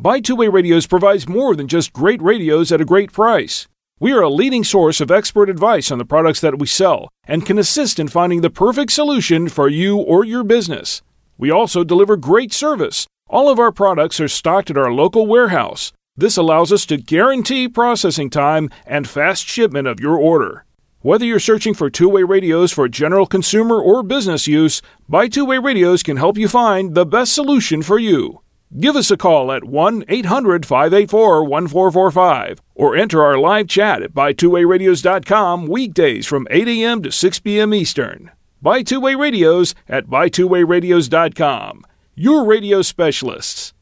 Buy 0.00 0.18
Two 0.18 0.34
Way 0.34 0.48
Radios 0.48 0.88
provides 0.88 1.28
more 1.28 1.54
than 1.54 1.68
just 1.68 1.92
great 1.92 2.20
radios 2.20 2.72
at 2.72 2.80
a 2.80 2.84
great 2.84 3.12
price. 3.12 3.68
We 4.00 4.10
are 4.10 4.22
a 4.22 4.28
leading 4.28 4.64
source 4.64 5.00
of 5.00 5.12
expert 5.12 5.48
advice 5.48 5.92
on 5.92 5.98
the 5.98 6.04
products 6.04 6.40
that 6.40 6.58
we 6.58 6.66
sell 6.66 7.08
and 7.28 7.46
can 7.46 7.60
assist 7.60 8.00
in 8.00 8.08
finding 8.08 8.40
the 8.40 8.50
perfect 8.50 8.90
solution 8.90 9.48
for 9.48 9.68
you 9.68 9.96
or 9.96 10.24
your 10.24 10.42
business. 10.42 11.02
We 11.36 11.52
also 11.52 11.84
deliver 11.84 12.16
great 12.16 12.52
service. 12.52 13.06
All 13.28 13.48
of 13.48 13.60
our 13.60 13.70
products 13.70 14.18
are 14.18 14.26
stocked 14.26 14.70
at 14.70 14.76
our 14.76 14.92
local 14.92 15.24
warehouse. 15.28 15.92
This 16.18 16.36
allows 16.36 16.72
us 16.72 16.84
to 16.86 16.96
guarantee 16.96 17.68
processing 17.68 18.28
time 18.28 18.70
and 18.84 19.08
fast 19.08 19.46
shipment 19.46 19.86
of 19.86 20.00
your 20.00 20.18
order. 20.18 20.64
Whether 21.00 21.24
you're 21.24 21.38
searching 21.38 21.74
for 21.74 21.88
two 21.88 22.08
way 22.08 22.24
radios 22.24 22.72
for 22.72 22.88
general 22.88 23.24
consumer 23.24 23.80
or 23.80 24.02
business 24.02 24.48
use, 24.48 24.82
Buy 25.08 25.28
Two 25.28 25.44
Way 25.44 25.58
Radios 25.58 26.02
can 26.02 26.16
help 26.16 26.36
you 26.36 26.48
find 26.48 26.96
the 26.96 27.06
best 27.06 27.32
solution 27.32 27.82
for 27.82 28.00
you. 28.00 28.40
Give 28.80 28.96
us 28.96 29.12
a 29.12 29.16
call 29.16 29.52
at 29.52 29.62
1 29.62 30.06
800 30.08 30.66
584 30.66 31.44
1445 31.44 32.62
or 32.74 32.96
enter 32.96 33.22
our 33.22 33.38
live 33.38 33.68
chat 33.68 34.02
at 34.02 34.12
buytwowayradios.com 34.12 35.68
weekdays 35.68 36.26
from 36.26 36.48
8 36.50 36.66
a.m. 36.66 37.00
to 37.04 37.12
6 37.12 37.38
p.m. 37.38 37.72
Eastern. 37.72 38.32
Buy 38.60 38.82
Two 38.82 38.98
Way 38.98 39.14
Radios 39.14 39.76
at 39.88 40.06
buytwowayradios.com. 40.06 41.84
Your 42.16 42.44
radio 42.44 42.82
specialists. 42.82 43.72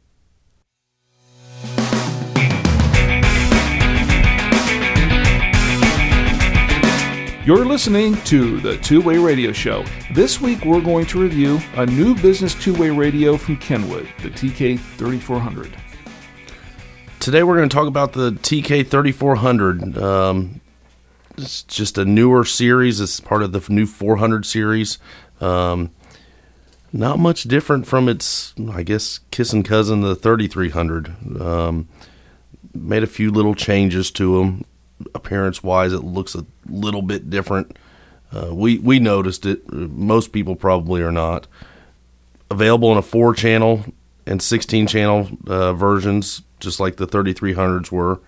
You're 7.46 7.64
listening 7.64 8.16
to 8.22 8.58
the 8.58 8.76
Two 8.78 9.00
Way 9.00 9.18
Radio 9.18 9.52
Show. 9.52 9.84
This 10.12 10.40
week 10.40 10.64
we're 10.64 10.80
going 10.80 11.06
to 11.06 11.22
review 11.22 11.60
a 11.74 11.86
new 11.86 12.16
business 12.16 12.56
two 12.56 12.74
way 12.74 12.90
radio 12.90 13.36
from 13.36 13.56
Kenwood, 13.58 14.08
the 14.20 14.30
TK3400. 14.30 15.72
Today 17.20 17.44
we're 17.44 17.56
going 17.56 17.68
to 17.68 17.72
talk 17.72 17.86
about 17.86 18.14
the 18.14 18.32
TK3400. 18.32 19.96
Um, 19.96 20.60
it's 21.38 21.62
just 21.62 21.96
a 21.98 22.04
newer 22.04 22.44
series. 22.44 23.00
It's 23.00 23.20
part 23.20 23.44
of 23.44 23.52
the 23.52 23.64
new 23.72 23.86
400 23.86 24.44
series. 24.44 24.98
Um, 25.40 25.92
not 26.92 27.20
much 27.20 27.44
different 27.44 27.86
from 27.86 28.08
its, 28.08 28.54
I 28.72 28.82
guess, 28.82 29.20
kissing 29.30 29.62
cousin, 29.62 30.00
the 30.00 30.16
3300. 30.16 31.40
Um, 31.40 31.88
made 32.74 33.04
a 33.04 33.06
few 33.06 33.30
little 33.30 33.54
changes 33.54 34.10
to 34.10 34.36
them. 34.36 34.64
Appearance 35.14 35.62
wise, 35.62 35.92
it 35.92 36.02
looks 36.02 36.34
a 36.34 36.44
little 36.70 37.02
bit 37.02 37.30
different. 37.30 37.76
Uh, 38.32 38.54
we 38.54 38.78
we 38.78 38.98
noticed 38.98 39.46
it. 39.46 39.70
Most 39.72 40.32
people 40.32 40.56
probably 40.56 41.02
are 41.02 41.12
not. 41.12 41.46
Available 42.50 42.92
in 42.92 42.98
a 42.98 43.02
four 43.02 43.34
channel 43.34 43.84
and 44.26 44.42
16 44.42 44.86
channel 44.86 45.28
uh, 45.46 45.72
versions, 45.72 46.42
just 46.60 46.80
like 46.80 46.96
the 46.96 47.06
3300s 47.06 47.90
were. 47.90 48.20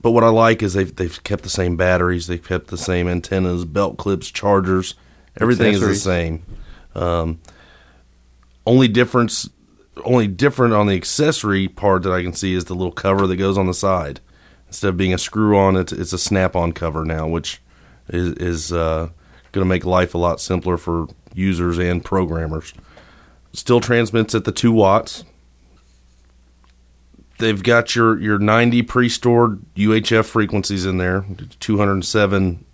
But 0.00 0.12
what 0.12 0.24
I 0.24 0.28
like 0.28 0.62
is 0.62 0.74
they've 0.74 0.94
they've 0.94 1.22
kept 1.24 1.42
the 1.42 1.50
same 1.50 1.76
batteries, 1.76 2.26
they've 2.26 2.42
kept 2.42 2.68
the 2.68 2.78
same 2.78 3.08
antennas, 3.08 3.64
belt 3.64 3.96
clips, 3.96 4.30
chargers. 4.30 4.94
Everything 5.40 5.74
is 5.74 5.80
the 5.80 5.94
same. 5.94 6.42
Um, 6.94 7.40
only 8.66 8.88
difference, 8.88 9.48
only 10.04 10.26
different 10.26 10.74
on 10.74 10.86
the 10.86 10.94
accessory 10.94 11.68
part 11.68 12.02
that 12.04 12.12
I 12.12 12.22
can 12.22 12.32
see 12.32 12.54
is 12.54 12.64
the 12.64 12.74
little 12.74 12.92
cover 12.92 13.26
that 13.26 13.36
goes 13.36 13.58
on 13.58 13.66
the 13.66 13.74
side. 13.74 14.20
Instead 14.68 14.88
of 14.88 14.96
being 14.96 15.14
a 15.14 15.18
screw 15.18 15.56
on, 15.56 15.76
it's 15.76 15.92
it's 15.92 16.12
a 16.12 16.18
snap 16.18 16.56
on 16.56 16.72
cover 16.72 17.04
now, 17.04 17.26
which 17.26 17.60
is 18.08 18.32
is 18.34 18.72
uh, 18.72 19.08
going 19.52 19.64
to 19.64 19.68
make 19.68 19.84
life 19.84 20.14
a 20.14 20.18
lot 20.18 20.40
simpler 20.40 20.76
for 20.76 21.08
users 21.34 21.78
and 21.78 22.04
programmers. 22.04 22.72
Still 23.52 23.80
transmits 23.80 24.34
at 24.34 24.44
the 24.44 24.52
two 24.52 24.72
watts. 24.72 25.24
They've 27.38 27.62
got 27.62 27.94
your 27.94 28.18
your 28.18 28.38
90 28.38 28.82
pre-stored 28.82 29.62
UHF 29.74 30.24
frequencies 30.24 30.86
in 30.86 30.98
there, 30.98 31.24
207 31.60 32.64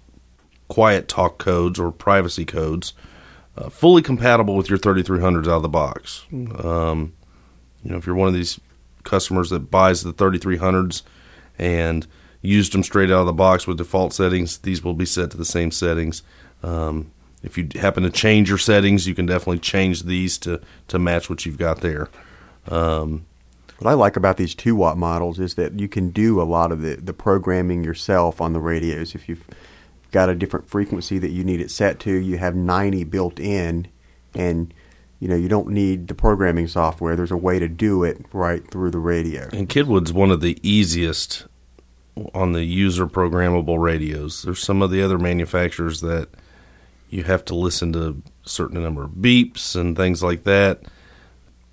quiet 0.68 1.08
talk 1.08 1.38
codes 1.38 1.78
or 1.78 1.92
privacy 1.92 2.44
codes, 2.44 2.94
uh, 3.56 3.68
fully 3.68 4.02
compatible 4.02 4.56
with 4.56 4.70
your 4.70 4.78
3300s 4.78 5.46
out 5.46 5.56
of 5.56 5.62
the 5.62 5.68
box. 5.68 6.24
Um, 6.32 7.12
you 7.84 7.90
know, 7.90 7.96
if 7.96 8.06
you're 8.06 8.14
one 8.14 8.28
of 8.28 8.34
these 8.34 8.60
customers 9.02 9.50
that 9.50 9.70
buys 9.70 10.02
the 10.02 10.12
3300s 10.12 11.02
and 11.58 12.06
used 12.42 12.72
them 12.72 12.82
straight 12.82 13.10
out 13.10 13.20
of 13.20 13.26
the 13.26 13.32
box 13.32 13.66
with 13.66 13.78
default 13.78 14.12
settings, 14.12 14.58
these 14.58 14.82
will 14.82 14.94
be 14.94 15.06
set 15.06 15.30
to 15.30 15.36
the 15.36 15.44
same 15.44 15.70
settings. 15.70 16.22
Um, 16.62 17.12
if 17.42 17.56
you 17.56 17.68
happen 17.74 18.02
to 18.02 18.10
change 18.10 18.48
your 18.48 18.58
settings, 18.58 19.06
you 19.06 19.14
can 19.14 19.26
definitely 19.26 19.58
change 19.58 20.02
these 20.02 20.38
to, 20.38 20.60
to 20.88 20.98
match 20.98 21.30
what 21.30 21.46
you've 21.46 21.58
got 21.58 21.80
there. 21.80 22.08
Um, 22.68 23.26
What 23.78 23.90
I 23.90 23.94
like 23.94 24.16
about 24.16 24.36
these 24.36 24.54
two 24.54 24.76
watt 24.76 24.96
models 24.96 25.40
is 25.40 25.54
that 25.54 25.80
you 25.80 25.88
can 25.88 26.10
do 26.10 26.40
a 26.40 26.44
lot 26.44 26.70
of 26.70 26.82
the, 26.82 26.96
the 26.96 27.12
programming 27.12 27.82
yourself 27.82 28.40
on 28.40 28.52
the 28.52 28.60
radios. 28.60 29.14
If 29.14 29.28
you've 29.28 29.44
got 30.12 30.28
a 30.28 30.34
different 30.36 30.68
frequency 30.68 31.18
that 31.18 31.30
you 31.30 31.42
need 31.42 31.60
it 31.60 31.70
set 31.70 31.98
to, 32.00 32.12
you 32.12 32.38
have 32.38 32.54
90 32.54 33.02
built 33.04 33.40
in, 33.40 33.88
and 34.34 34.72
you 35.18 35.26
know 35.26 35.34
you 35.34 35.48
don't 35.48 35.68
need 35.68 36.06
the 36.06 36.14
programming 36.14 36.68
software. 36.68 37.16
There's 37.16 37.32
a 37.32 37.36
way 37.36 37.58
to 37.58 37.68
do 37.68 38.04
it 38.04 38.24
right 38.32 38.64
through 38.70 38.92
the 38.92 38.98
radio. 38.98 39.48
And 39.52 39.68
Kenwood's 39.68 40.12
one 40.12 40.30
of 40.30 40.40
the 40.40 40.58
easiest 40.62 41.46
on 42.34 42.52
the 42.52 42.64
user 42.64 43.06
programmable 43.06 43.80
radios. 43.80 44.42
There's 44.42 44.60
some 44.60 44.82
of 44.82 44.90
the 44.90 45.02
other 45.02 45.18
manufacturers 45.18 46.00
that 46.02 46.28
you 47.08 47.22
have 47.24 47.44
to 47.46 47.54
listen 47.54 47.92
to 47.92 48.22
a 48.44 48.48
certain 48.48 48.82
number 48.82 49.04
of 49.04 49.10
beeps 49.12 49.76
and 49.76 49.96
things 49.96 50.22
like 50.22 50.44
that. 50.44 50.82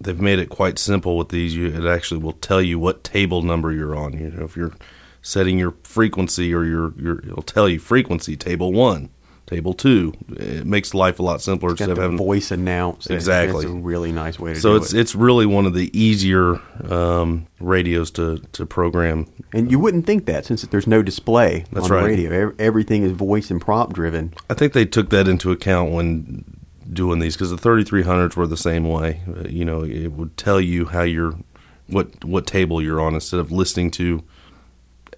They've 0.02 0.20
made 0.20 0.40
it 0.40 0.50
quite 0.50 0.80
simple 0.80 1.18
with 1.18 1.30
these. 1.30 1.56
You, 1.56 1.68
it 1.68 1.86
actually 1.86 2.22
will 2.22 2.34
tell 2.34 2.62
you 2.62 2.80
what 2.80 3.04
table 3.04 3.42
number 3.42 3.72
you're 3.72 3.96
on. 3.96 4.18
You 4.18 4.32
know, 4.32 4.46
if 4.46 4.56
you're 4.56 4.76
setting 5.22 5.60
your 5.60 5.76
frequency 5.84 6.54
or 6.54 6.64
your, 6.64 6.94
your 6.98 7.20
it'll 7.20 7.42
tell 7.42 7.68
you 7.68 7.80
frequency 7.80 8.38
table 8.38 8.72
one, 8.72 9.10
table 9.50 9.74
two. 9.74 10.14
It 10.38 10.66
makes 10.66 10.94
life 10.94 11.20
a 11.20 11.24
lot 11.24 11.42
simpler 11.42 11.72
instead 11.72 11.90
of 11.90 11.98
having 11.98 12.18
voice 12.18 12.52
announce. 12.52 13.08
Exactly. 13.10 13.66
That's 13.66 13.74
a 13.74 13.78
really 13.78 14.12
nice 14.12 14.40
way 14.40 14.54
to 14.54 14.60
So 14.60 14.72
do 14.72 14.76
it's 14.84 14.94
it. 14.94 15.00
it's 15.00 15.16
really 15.16 15.46
one 15.46 15.66
of 15.66 15.74
the 15.74 15.90
easier 16.00 16.60
um, 16.90 17.48
radios 17.60 18.12
to 18.12 18.38
to 18.54 18.66
program. 18.66 19.26
and 19.54 19.72
you 19.72 19.80
wouldn't 19.80 20.06
think 20.06 20.26
that 20.28 20.46
since 20.46 20.62
there's 20.64 20.88
no 20.88 21.02
display 21.02 21.66
That's 21.72 21.86
on 21.86 21.92
right. 21.92 22.02
the 22.16 22.28
radio. 22.28 22.54
Everything 22.60 23.04
is 23.04 23.12
voice 23.12 23.50
and 23.52 23.60
prompt 23.60 23.94
driven. 23.96 24.34
I 24.50 24.54
think 24.54 24.74
they 24.74 24.86
took 24.86 25.10
that 25.10 25.28
into 25.28 25.52
account 25.52 25.92
when 25.92 26.44
doing 26.92 27.20
these 27.20 27.36
because 27.36 27.52
the 27.52 27.58
3300s 27.58 28.36
were 28.36 28.48
the 28.48 28.58
same 28.58 28.88
way. 28.88 29.22
Uh, 29.28 29.48
you 29.48 29.64
know, 29.66 29.84
it 29.84 30.08
would 30.14 30.36
tell 30.38 30.60
you 30.62 30.86
how 30.86 31.02
you're 31.04 31.34
what 31.88 32.24
what 32.24 32.46
table 32.46 32.82
you're 32.82 33.02
on 33.02 33.14
instead 33.16 33.40
of 33.40 33.52
listening 33.52 33.90
to 33.92 34.24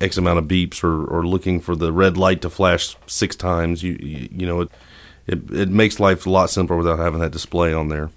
X 0.01 0.17
amount 0.17 0.39
of 0.39 0.45
beeps 0.45 0.83
or, 0.83 1.05
or 1.05 1.25
looking 1.25 1.59
for 1.61 1.75
the 1.75 1.91
red 1.93 2.17
light 2.17 2.41
to 2.41 2.49
flash 2.49 2.95
six 3.07 3.35
times. 3.35 3.83
You 3.83 3.97
you, 4.01 4.29
you 4.31 4.45
know 4.47 4.61
it, 4.61 4.71
it 5.27 5.51
it 5.51 5.69
makes 5.69 5.99
life 5.99 6.25
a 6.25 6.29
lot 6.29 6.49
simpler 6.49 6.77
without 6.77 6.99
having 6.99 7.19
that 7.21 7.31
display 7.31 7.73
on 7.73 7.87
there. 7.89 8.09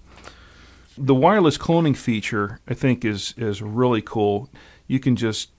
The 0.97 1.15
wireless 1.15 1.59
cloning 1.59 1.97
feature, 1.97 2.61
I 2.69 2.75
think, 2.75 3.05
is 3.05 3.35
is 3.37 3.61
really 3.63 4.03
cool. 4.03 4.49
You 4.87 5.01
can 5.01 5.17
just 5.17 5.51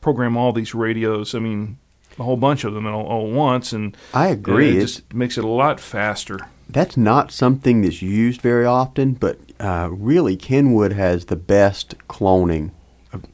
program 0.00 0.36
all 0.36 0.52
these 0.52 0.74
radios. 0.74 1.34
I 1.34 1.38
mean, 1.40 1.78
a 2.18 2.22
whole 2.22 2.36
bunch 2.36 2.64
of 2.64 2.72
them 2.74 2.86
all, 2.86 3.04
all 3.06 3.26
at 3.28 3.32
once, 3.34 3.72
and 3.72 3.96
I 4.14 4.28
agree. 4.28 4.68
It 4.68 4.76
It's- 4.76 4.82
just 4.94 5.14
makes 5.14 5.36
it 5.38 5.44
a 5.44 5.48
lot 5.48 5.80
faster. 5.80 6.38
That's 6.68 6.96
not 6.96 7.30
something 7.30 7.82
that's 7.82 8.02
used 8.02 8.40
very 8.40 8.66
often, 8.66 9.12
but 9.12 9.38
uh, 9.60 9.88
really, 9.92 10.36
Kenwood 10.36 10.92
has 10.92 11.26
the 11.26 11.36
best 11.36 11.96
cloning 12.08 12.66
of 12.68 12.75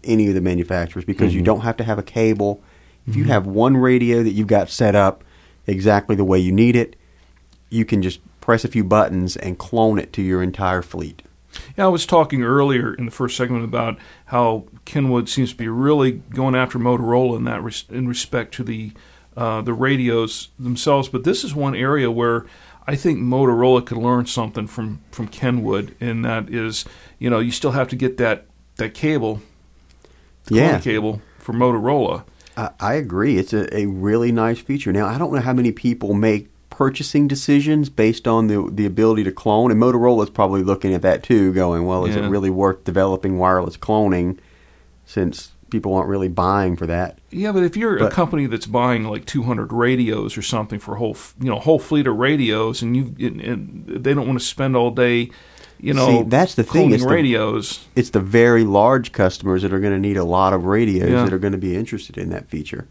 any 0.05 0.29
of 0.29 0.35
the 0.35 0.41
manufacturers 0.41 1.05
because 1.05 1.35
you 1.35 1.43
don't 1.43 1.61
have 1.61 1.77
to 1.79 1.85
have 1.85 1.99
a 1.99 2.03
cable. 2.03 2.63
If 3.07 3.17
you 3.17 3.25
have 3.25 3.47
one 3.47 3.77
radio 3.77 4.23
that 4.23 4.31
you've 4.31 4.47
got 4.47 4.69
set 4.69 4.95
up 4.95 5.25
exactly 5.67 6.15
the 6.15 6.25
way 6.25 6.39
you 6.39 6.53
need 6.53 6.77
it, 6.77 6.97
you 7.69 7.85
can 7.85 8.03
just 8.03 8.21
press 8.41 8.65
a 8.65 8.69
few 8.69 8.85
buttons 8.85 9.37
and 9.37 9.59
clone 9.59 9.99
it 9.99 10.13
to 10.13 10.23
your 10.23 10.43
entire 10.43 10.83
fleet. 10.83 11.23
Yeah, 11.77 11.87
I 11.87 11.89
was 11.89 12.07
talking 12.07 12.43
earlier 12.43 12.95
in 12.95 13.05
the 13.05 13.11
first 13.11 13.37
segment 13.37 13.65
about 13.65 13.99
how 14.27 14.65
Kenwood 14.85 15.29
seems 15.29 15.51
to 15.51 15.57
be 15.57 15.69
really 15.69 16.13
going 16.13 16.55
after 16.55 16.79
Motorola 16.79 17.37
in 17.37 17.45
that 17.45 17.63
res- 17.63 17.85
in 17.91 18.09
respect 18.09 18.55
to 18.55 18.65
the 18.65 18.93
uh, 19.37 19.63
the 19.63 19.73
radios 19.73 20.49
themselves. 20.59 21.09
But 21.09 21.25
this 21.25 21.45
is 21.45 21.55
one 21.55 21.75
area 21.75 22.11
where 22.11 22.47
I 22.87 22.97
think 22.97 23.19
Motorola 23.19 23.85
could 23.85 23.99
learn 23.99 24.27
something 24.27 24.67
from 24.67 25.01
from 25.11 25.29
Kenwood, 25.29 25.95
and 26.01 26.25
that 26.25 26.49
is, 26.49 26.85
you 27.19 27.31
know, 27.31 27.39
you 27.39 27.51
still 27.51 27.73
have 27.73 27.89
to 27.89 27.97
get 27.97 28.17
that 28.17 28.47
that 28.77 28.95
cable, 28.95 29.41
Yeah. 30.49 30.79
cable 30.81 31.21
for 31.39 31.53
Motorola. 31.53 32.25
I, 32.57 32.71
I 32.81 32.95
agree. 32.95 33.39
It's 33.39 33.53
a, 33.53 33.75
a 33.77 33.87
really 33.87 34.33
nice 34.33 34.61
feature. 34.61 34.93
Now, 34.93 35.07
I 35.07 35.19
don't 35.19 35.33
know 35.33 35.41
how 35.41 35.53
many 35.53 35.73
people 35.73 36.15
make 36.15 36.49
purchasing 36.71 37.29
decisions 37.29 37.89
based 37.91 38.27
on 38.27 38.47
the 38.47 38.69
the 38.73 38.87
ability 38.87 39.25
to 39.25 39.33
clone, 39.33 39.71
and 39.71 39.81
Motorola's 39.81 40.31
probably 40.31 40.63
looking 40.63 40.95
at 40.95 41.03
that 41.03 41.23
too, 41.23 41.53
going, 41.53 41.87
"Well, 41.87 42.07
is 42.07 42.17
Yeah. 42.17 42.27
it 42.27 42.29
really 42.31 42.51
worth 42.51 42.85
developing 42.85 43.39
wireless 43.39 43.77
cloning 43.77 44.39
since 45.05 45.53
people 45.71 45.95
aren't 45.95 46.09
really 46.09 46.29
buying 46.29 46.77
for 46.77 46.87
that?" 46.87 47.19
Yeah, 47.31 47.53
but 47.53 47.63
if 47.63 47.77
you're 47.77 47.99
a 47.99 48.11
company 48.11 48.47
that's 48.47 48.67
buying 48.67 49.05
like 49.05 49.27
200 49.27 49.73
radios 49.73 50.37
or 50.37 50.43
something 50.43 50.79
for 50.79 50.95
a 50.95 50.99
whole, 50.99 51.17
you 51.41 51.51
know, 51.51 51.59
whole 51.59 51.79
fleet 51.79 52.07
of 52.07 52.17
radios, 52.17 52.83
and 52.83 52.97
you 52.97 53.15
and 53.19 53.85
they 53.87 54.15
don't 54.15 54.27
want 54.27 54.39
to 54.39 54.45
spend 54.45 54.75
all 54.77 54.91
day, 54.91 55.31
you 55.83 55.93
know, 55.93 56.07
See, 56.07 56.23
that's 56.29 56.55
the 56.55 56.63
thing, 56.63 56.89
cloning 56.91 56.95
it's 56.95 57.03
the- 57.05 57.11
radios. 57.11 57.87
It's 57.95 58.11
the 58.11 58.21
very 58.21 58.65
large 58.65 59.13
customers 59.13 59.61
that 59.63 59.73
are 59.75 59.81
going 59.81 59.93
to 59.93 59.99
need 59.99 60.17
a 60.17 60.25
lot 60.25 60.53
of 60.55 60.65
radios 60.65 61.11
Yeah. 61.11 61.25
that 61.25 61.33
are 61.33 61.39
going 61.39 61.53
to 61.53 61.59
be 61.59 61.77
interested 61.77 62.17
in 62.17 62.31
that 62.31 62.49
feature. 62.49 62.87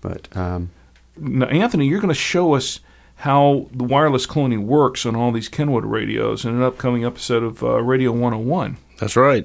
But 0.00 0.28
um, 0.36 0.70
Now, 1.16 1.46
Anthony, 1.46 1.86
you're 1.86 2.00
going 2.00 2.08
to 2.12 2.14
show 2.14 2.54
us 2.54 2.80
how 3.20 3.68
the 3.72 3.84
wireless 3.84 4.26
cloning 4.26 4.64
works 4.66 5.06
on 5.06 5.16
all 5.16 5.32
these 5.32 5.48
Kenwood 5.48 5.84
radios 5.86 6.44
in 6.44 6.54
an 6.54 6.62
upcoming 6.62 7.04
episode 7.04 7.42
of 7.42 7.62
uh, 7.62 7.80
Radio 7.82 8.12
101. 8.12 8.76
That's 9.00 9.16
right. 9.16 9.44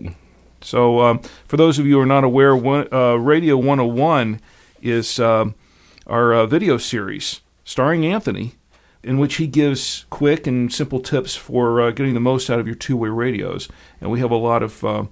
So, 0.62 1.00
um, 1.00 1.22
for 1.48 1.58
those 1.58 1.80
of 1.80 1.86
you 1.86 1.94
who 1.96 2.00
are 2.02 2.06
not 2.06 2.24
aware, 2.24 2.56
one, 2.56 2.88
uh, 2.92 3.16
Radio 3.16 3.56
101 3.58 4.40
is 4.82 5.20
um 5.20 5.56
our 6.08 6.34
uh, 6.34 6.46
video 6.48 6.78
series 6.78 7.42
starring 7.64 8.06
Anthony, 8.06 8.56
in 9.04 9.18
which 9.18 9.36
he 9.36 9.48
gives 9.48 10.06
quick 10.10 10.46
and 10.48 10.72
simple 10.72 11.00
tips 11.00 11.36
for 11.36 11.82
uh, 11.82 11.92
getting 11.92 12.14
the 12.14 12.20
most 12.20 12.50
out 12.50 12.60
of 12.60 12.68
your 12.68 12.76
two 12.76 12.96
way 12.96 13.10
radios. 13.10 13.68
And 14.00 14.12
we 14.12 14.20
have 14.20 14.32
a 14.32 14.36
lot 14.36 14.62
of 14.64 14.84
uh, 14.86 15.06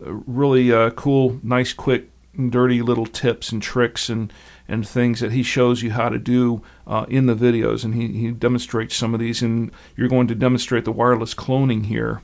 really 0.00 0.72
uh, 0.72 0.90
cool, 0.90 1.38
nice, 1.42 1.72
quick, 1.72 2.10
and 2.36 2.50
dirty 2.52 2.82
little 2.82 3.06
tips 3.06 3.50
and 3.52 3.60
tricks 3.62 4.08
and, 4.08 4.32
and 4.68 4.86
things 4.86 5.20
that 5.20 5.32
he 5.32 5.42
shows 5.42 5.82
you 5.82 5.90
how 5.92 6.08
to 6.08 6.18
do 6.18 6.62
uh, 6.86 7.04
in 7.08 7.26
the 7.26 7.34
videos. 7.34 7.84
And 7.84 7.94
he, 7.94 8.08
he 8.08 8.30
demonstrates 8.30 8.94
some 8.96 9.14
of 9.14 9.20
these, 9.20 9.42
and 9.42 9.70
you're 9.96 10.08
going 10.08 10.28
to 10.28 10.34
demonstrate 10.34 10.84
the 10.84 10.92
wireless 10.92 11.34
cloning 11.34 11.86
here. 11.86 12.22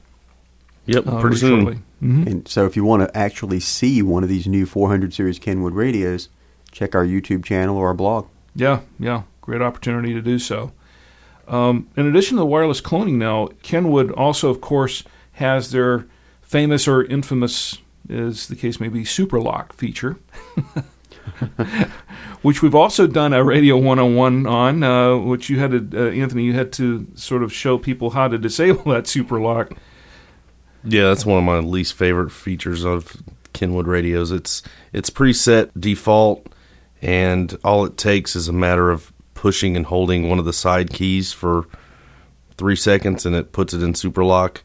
Yep. 0.87 1.07
uh, 1.07 1.21
pretty 1.21 1.37
soon. 1.37 1.63
shortly. 1.65 1.83
Mhm. 2.03 2.27
and 2.27 2.47
so 2.49 2.67
if 2.67 2.77
you 2.77 2.85
want 2.85 3.03
to 3.03 3.17
actually 3.17 3.59
see 3.59 4.03
one 4.03 4.23
of 4.23 4.29
these 4.29 4.47
new 4.47 4.67
400 4.67 5.15
series 5.15 5.39
Kenwood 5.39 5.73
radios, 5.73 6.29
check 6.73 6.95
our 6.95 7.07
YouTube 7.07 7.43
channel 7.43 7.79
or 7.79 7.87
our 7.87 7.95
blog. 7.95 8.27
Yeah, 8.55 8.81
yeah, 8.99 9.23
great 9.41 9.63
opportunity 9.63 10.13
to 10.13 10.21
do 10.21 10.39
so. 10.39 10.73
Um, 11.49 11.89
in 11.97 12.07
addition 12.07 12.37
to 12.37 12.41
the 12.41 12.47
wireless 12.47 12.81
cloning, 12.81 13.15
now 13.15 13.49
Kenwood 13.63 14.11
also, 14.13 14.51
of 14.51 14.61
course, 14.61 15.05
has 15.33 15.71
their 15.71 16.07
famous 16.43 16.87
or 16.87 17.05
infamous, 17.05 17.79
as 18.09 18.47
the 18.49 18.57
case 18.57 18.81
may 18.81 18.89
be, 18.89 19.05
super 19.05 19.41
lock 19.41 19.73
feature, 19.73 20.19
which 22.43 22.63
we've 22.63 22.75
also 22.75 23.07
done 23.07 23.33
a 23.33 23.43
Radio 23.43 23.77
101 23.77 24.47
on, 24.47 24.83
uh, 24.83 25.17
which 25.17 25.51
you 25.51 25.59
had 25.59 25.91
to, 25.91 26.09
uh, 26.09 26.11
Anthony, 26.13 26.45
you 26.45 26.53
had 26.53 26.73
to 26.75 27.07
sort 27.15 27.43
of 27.43 27.53
show 27.53 27.79
people 27.79 28.11
how 28.11 28.29
to 28.29 28.39
disable 28.39 28.85
that 28.93 29.07
super 29.07 29.41
lock. 29.41 29.73
Yeah, 30.85 31.05
that's 31.05 31.25
one 31.25 31.39
of 31.39 31.45
my 31.45 31.59
least 31.59 31.95
favorite 31.95 32.31
features 32.31 32.85
of 32.85 33.23
Kenwood 33.55 33.87
radios. 33.87 34.31
It's 34.31 34.63
it's 34.93 35.09
preset 35.09 35.71
default, 35.79 36.47
and 37.01 37.57
all 37.65 37.87
it 37.87 37.97
takes 37.97 38.37
is 38.37 38.49
a 38.49 38.53
matter 38.53 38.91
of 38.91 39.14
pushing 39.45 39.77
and 39.77 39.85
holding 39.87 40.27
one 40.31 40.39
of 40.39 40.47
the 40.47 40.55
side 40.55 40.89
keys 40.91 41.31
for 41.35 41.67
three 42.57 42.77
seconds, 42.77 43.27
and 43.27 43.37
it 43.37 43.53
puts 43.53 43.75
it 43.75 43.83
in 43.83 43.95
super 43.95 44.25
lock. 44.25 44.63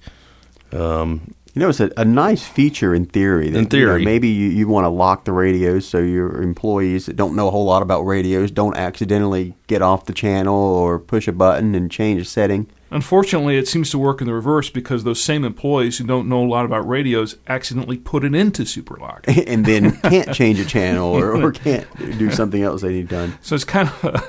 Um, 0.72 1.34
You 1.54 1.60
know, 1.62 1.70
it's 1.70 1.82
a, 1.82 1.90
a 1.98 2.06
nice 2.06 2.44
feature 2.48 2.96
in 2.96 3.06
theory. 3.06 3.50
That, 3.50 3.58
In 3.60 3.64
you 3.80 3.86
know, 3.86 3.92
theory. 3.92 4.06
maybe 4.06 4.30
you, 4.30 4.48
you 4.60 4.70
want 4.70 4.86
to 4.86 4.90
lock 4.90 5.26
the 5.26 5.34
radios 5.34 5.86
so 5.86 5.98
your 5.98 6.42
employees 6.42 7.08
that 7.08 7.18
don't 7.18 7.36
know 7.36 7.48
a 7.50 7.52
whole 7.52 7.66
lot 7.66 7.82
about 7.82 8.04
radios 8.06 8.52
don't 8.52 8.78
accidentally 8.78 9.54
get 9.68 9.82
off 9.82 10.06
the 10.06 10.14
channel 10.14 10.56
or 10.56 10.98
push 10.98 11.28
a 11.28 11.34
button 11.34 11.76
and 11.76 11.92
change 11.92 12.22
a 12.22 12.26
setting. 12.26 12.68
Unfortunately, 12.92 13.58
it 13.58 13.68
seems 13.68 13.92
to 13.92 14.00
work 14.00 14.20
in 14.20 14.28
the 14.28 14.34
reverse 14.34 14.70
because 14.70 15.04
those 15.04 15.22
same 15.22 15.44
employees 15.44 16.00
who 16.00 16.06
don't 16.06 16.28
know 16.28 16.44
a 16.44 16.48
lot 16.48 16.66
about 16.66 16.88
radios 16.88 17.36
accidentally 17.48 17.98
put 17.98 18.24
it 18.24 18.34
into 18.34 18.66
super 18.66 18.98
lock. 18.98 19.26
and 19.48 19.66
then 19.66 19.98
can't 20.02 20.34
change 20.34 20.60
a 20.60 20.66
channel 20.66 21.08
or, 21.08 21.36
or 21.36 21.52
can't 21.52 21.88
do 22.18 22.32
something 22.32 22.64
else 22.64 22.82
they 22.82 22.94
need 22.94 23.08
done. 23.08 23.38
So 23.42 23.54
it's 23.54 23.64
kind 23.64 23.90
of 23.90 24.04
a, 24.04 24.24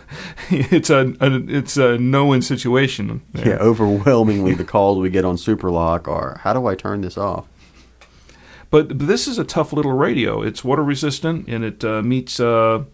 it's 0.50 0.90
a, 0.90 1.14
a 1.20 1.42
it's 1.48 1.76
a 1.78 1.96
no-win 1.96 2.42
situation. 2.42 3.22
there. 3.32 3.48
Yeah, 3.48 3.54
overwhelmingly 3.56 4.54
the 4.54 4.64
calls 4.64 4.98
we 4.98 5.08
get 5.08 5.24
on 5.24 5.36
Superlock 5.36 6.06
are, 6.06 6.38
how 6.42 6.52
do 6.52 6.66
I 6.66 6.74
turn 6.74 7.00
this 7.00 7.16
off? 7.16 7.46
But, 8.70 8.88
but 8.88 9.06
this 9.06 9.26
is 9.26 9.38
a 9.38 9.44
tough 9.44 9.72
little 9.72 9.92
radio. 9.92 10.42
It's 10.42 10.62
water 10.62 10.84
resistant 10.84 11.48
and 11.48 11.64
it 11.64 11.84
uh, 11.84 12.02
meets 12.02 12.38
uh, 12.38 12.84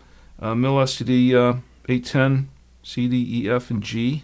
uh, 0.41 0.55
MIL 0.55 0.77
STD 0.77 1.35
uh, 1.35 1.59
810 1.89 2.51
C, 2.87 3.09
D, 3.09 3.43
E, 3.43 3.51
F, 3.51 3.69
and 3.69 3.83
G. 3.83 4.23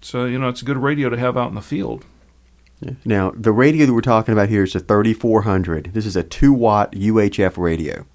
So 0.00 0.24
you 0.24 0.38
know 0.38 0.48
it's 0.48 0.62
a 0.62 0.64
good 0.64 0.78
radio 0.78 1.08
to 1.08 1.16
have 1.16 1.36
out 1.36 1.48
in 1.48 1.54
the 1.54 1.62
field. 1.62 2.04
Now, 3.04 3.32
the 3.36 3.52
radio 3.52 3.84
that 3.86 3.92
we're 3.92 4.00
talking 4.00 4.32
about 4.32 4.48
here 4.48 4.62
is 4.62 4.74
a 4.74 4.80
3400. 4.80 5.90
This 5.92 6.06
is 6.06 6.16
a 6.16 6.22
2 6.22 6.52
watt 6.52 6.92
UHF 6.92 7.58
radio. 7.58 8.06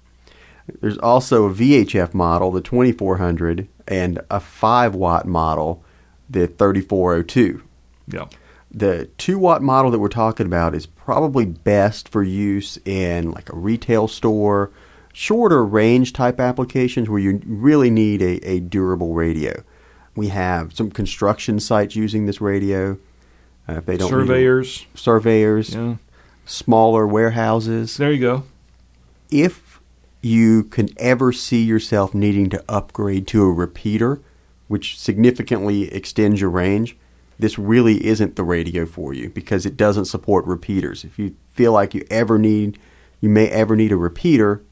There's 0.80 0.98
also 0.98 1.46
a 1.46 1.54
VHF 1.54 2.12
model, 2.12 2.50
the 2.50 2.60
2400, 2.60 3.68
and 3.86 4.20
a 4.30 4.40
5 4.40 4.94
watt 4.94 5.26
model, 5.26 5.84
the 6.28 6.48
3402. 6.48 7.62
Yeah. 8.08 8.26
The 8.72 9.08
2 9.18 9.38
watt 9.38 9.62
model 9.62 9.92
that 9.92 10.00
we're 10.00 10.08
talking 10.08 10.46
about 10.46 10.74
is 10.74 10.86
probably 10.86 11.44
best 11.44 12.08
for 12.08 12.24
use 12.24 12.78
in 12.84 13.30
like 13.30 13.52
a 13.52 13.56
retail 13.56 14.08
store, 14.08 14.72
shorter 15.12 15.64
range 15.64 16.12
type 16.12 16.40
applications 16.40 17.08
where 17.08 17.20
you 17.20 17.40
really 17.46 17.90
need 17.90 18.20
a, 18.20 18.44
a 18.46 18.60
durable 18.60 19.14
radio. 19.14 19.62
We 20.16 20.28
have 20.28 20.74
some 20.74 20.90
construction 20.90 21.60
sites 21.60 21.94
using 21.94 22.26
this 22.26 22.40
radio. 22.40 22.96
Uh, 23.68 23.74
if 23.74 23.86
they 23.86 23.96
don't 23.96 24.08
Surveyors. 24.08 24.86
surveyors, 24.94 25.74
Yeah. 25.74 25.96
smaller 26.44 27.06
warehouses. 27.06 27.96
There 27.96 28.12
you 28.12 28.20
go. 28.20 28.44
If 29.30 29.80
you 30.22 30.64
can 30.64 30.88
ever 30.96 31.32
see 31.32 31.62
yourself 31.62 32.14
needing 32.14 32.48
to 32.50 32.64
upgrade 32.68 33.26
to 33.28 33.42
a 33.44 33.52
repeater, 33.52 34.20
which 34.68 34.98
significantly 34.98 35.92
extends 35.92 36.40
your 36.40 36.50
range, 36.50 36.96
this 37.38 37.58
really 37.58 38.04
isn't 38.06 38.36
the 38.36 38.42
radio 38.44 38.86
for 38.86 39.12
you 39.12 39.28
because 39.30 39.66
it 39.66 39.76
doesn't 39.76 40.06
support 40.06 40.44
repeaters. 40.46 41.04
If 41.04 41.18
you 41.18 41.34
feel 41.52 41.72
like 41.72 41.92
you 41.94 42.04
ever 42.10 42.38
need, 42.38 42.78
you 43.20 43.28
may 43.28 43.48
ever 43.48 43.76
need 43.76 43.92
a 43.92 43.96
repeater, 43.96 44.62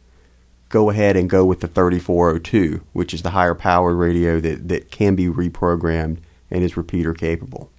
go 0.74 0.90
ahead 0.90 1.16
and 1.16 1.30
go 1.30 1.44
with 1.44 1.60
the 1.60 1.68
3402, 1.68 2.84
which 2.92 3.14
is 3.14 3.22
the 3.22 3.30
higher 3.30 3.54
powered 3.54 3.96
radio 3.96 4.40
that, 4.40 4.66
that 4.66 4.90
can 4.90 5.14
be 5.14 5.26
reprogrammed 5.26 6.18
and 6.50 6.64
is 6.64 6.76
repeater 6.76 7.14
capable. 7.14 7.70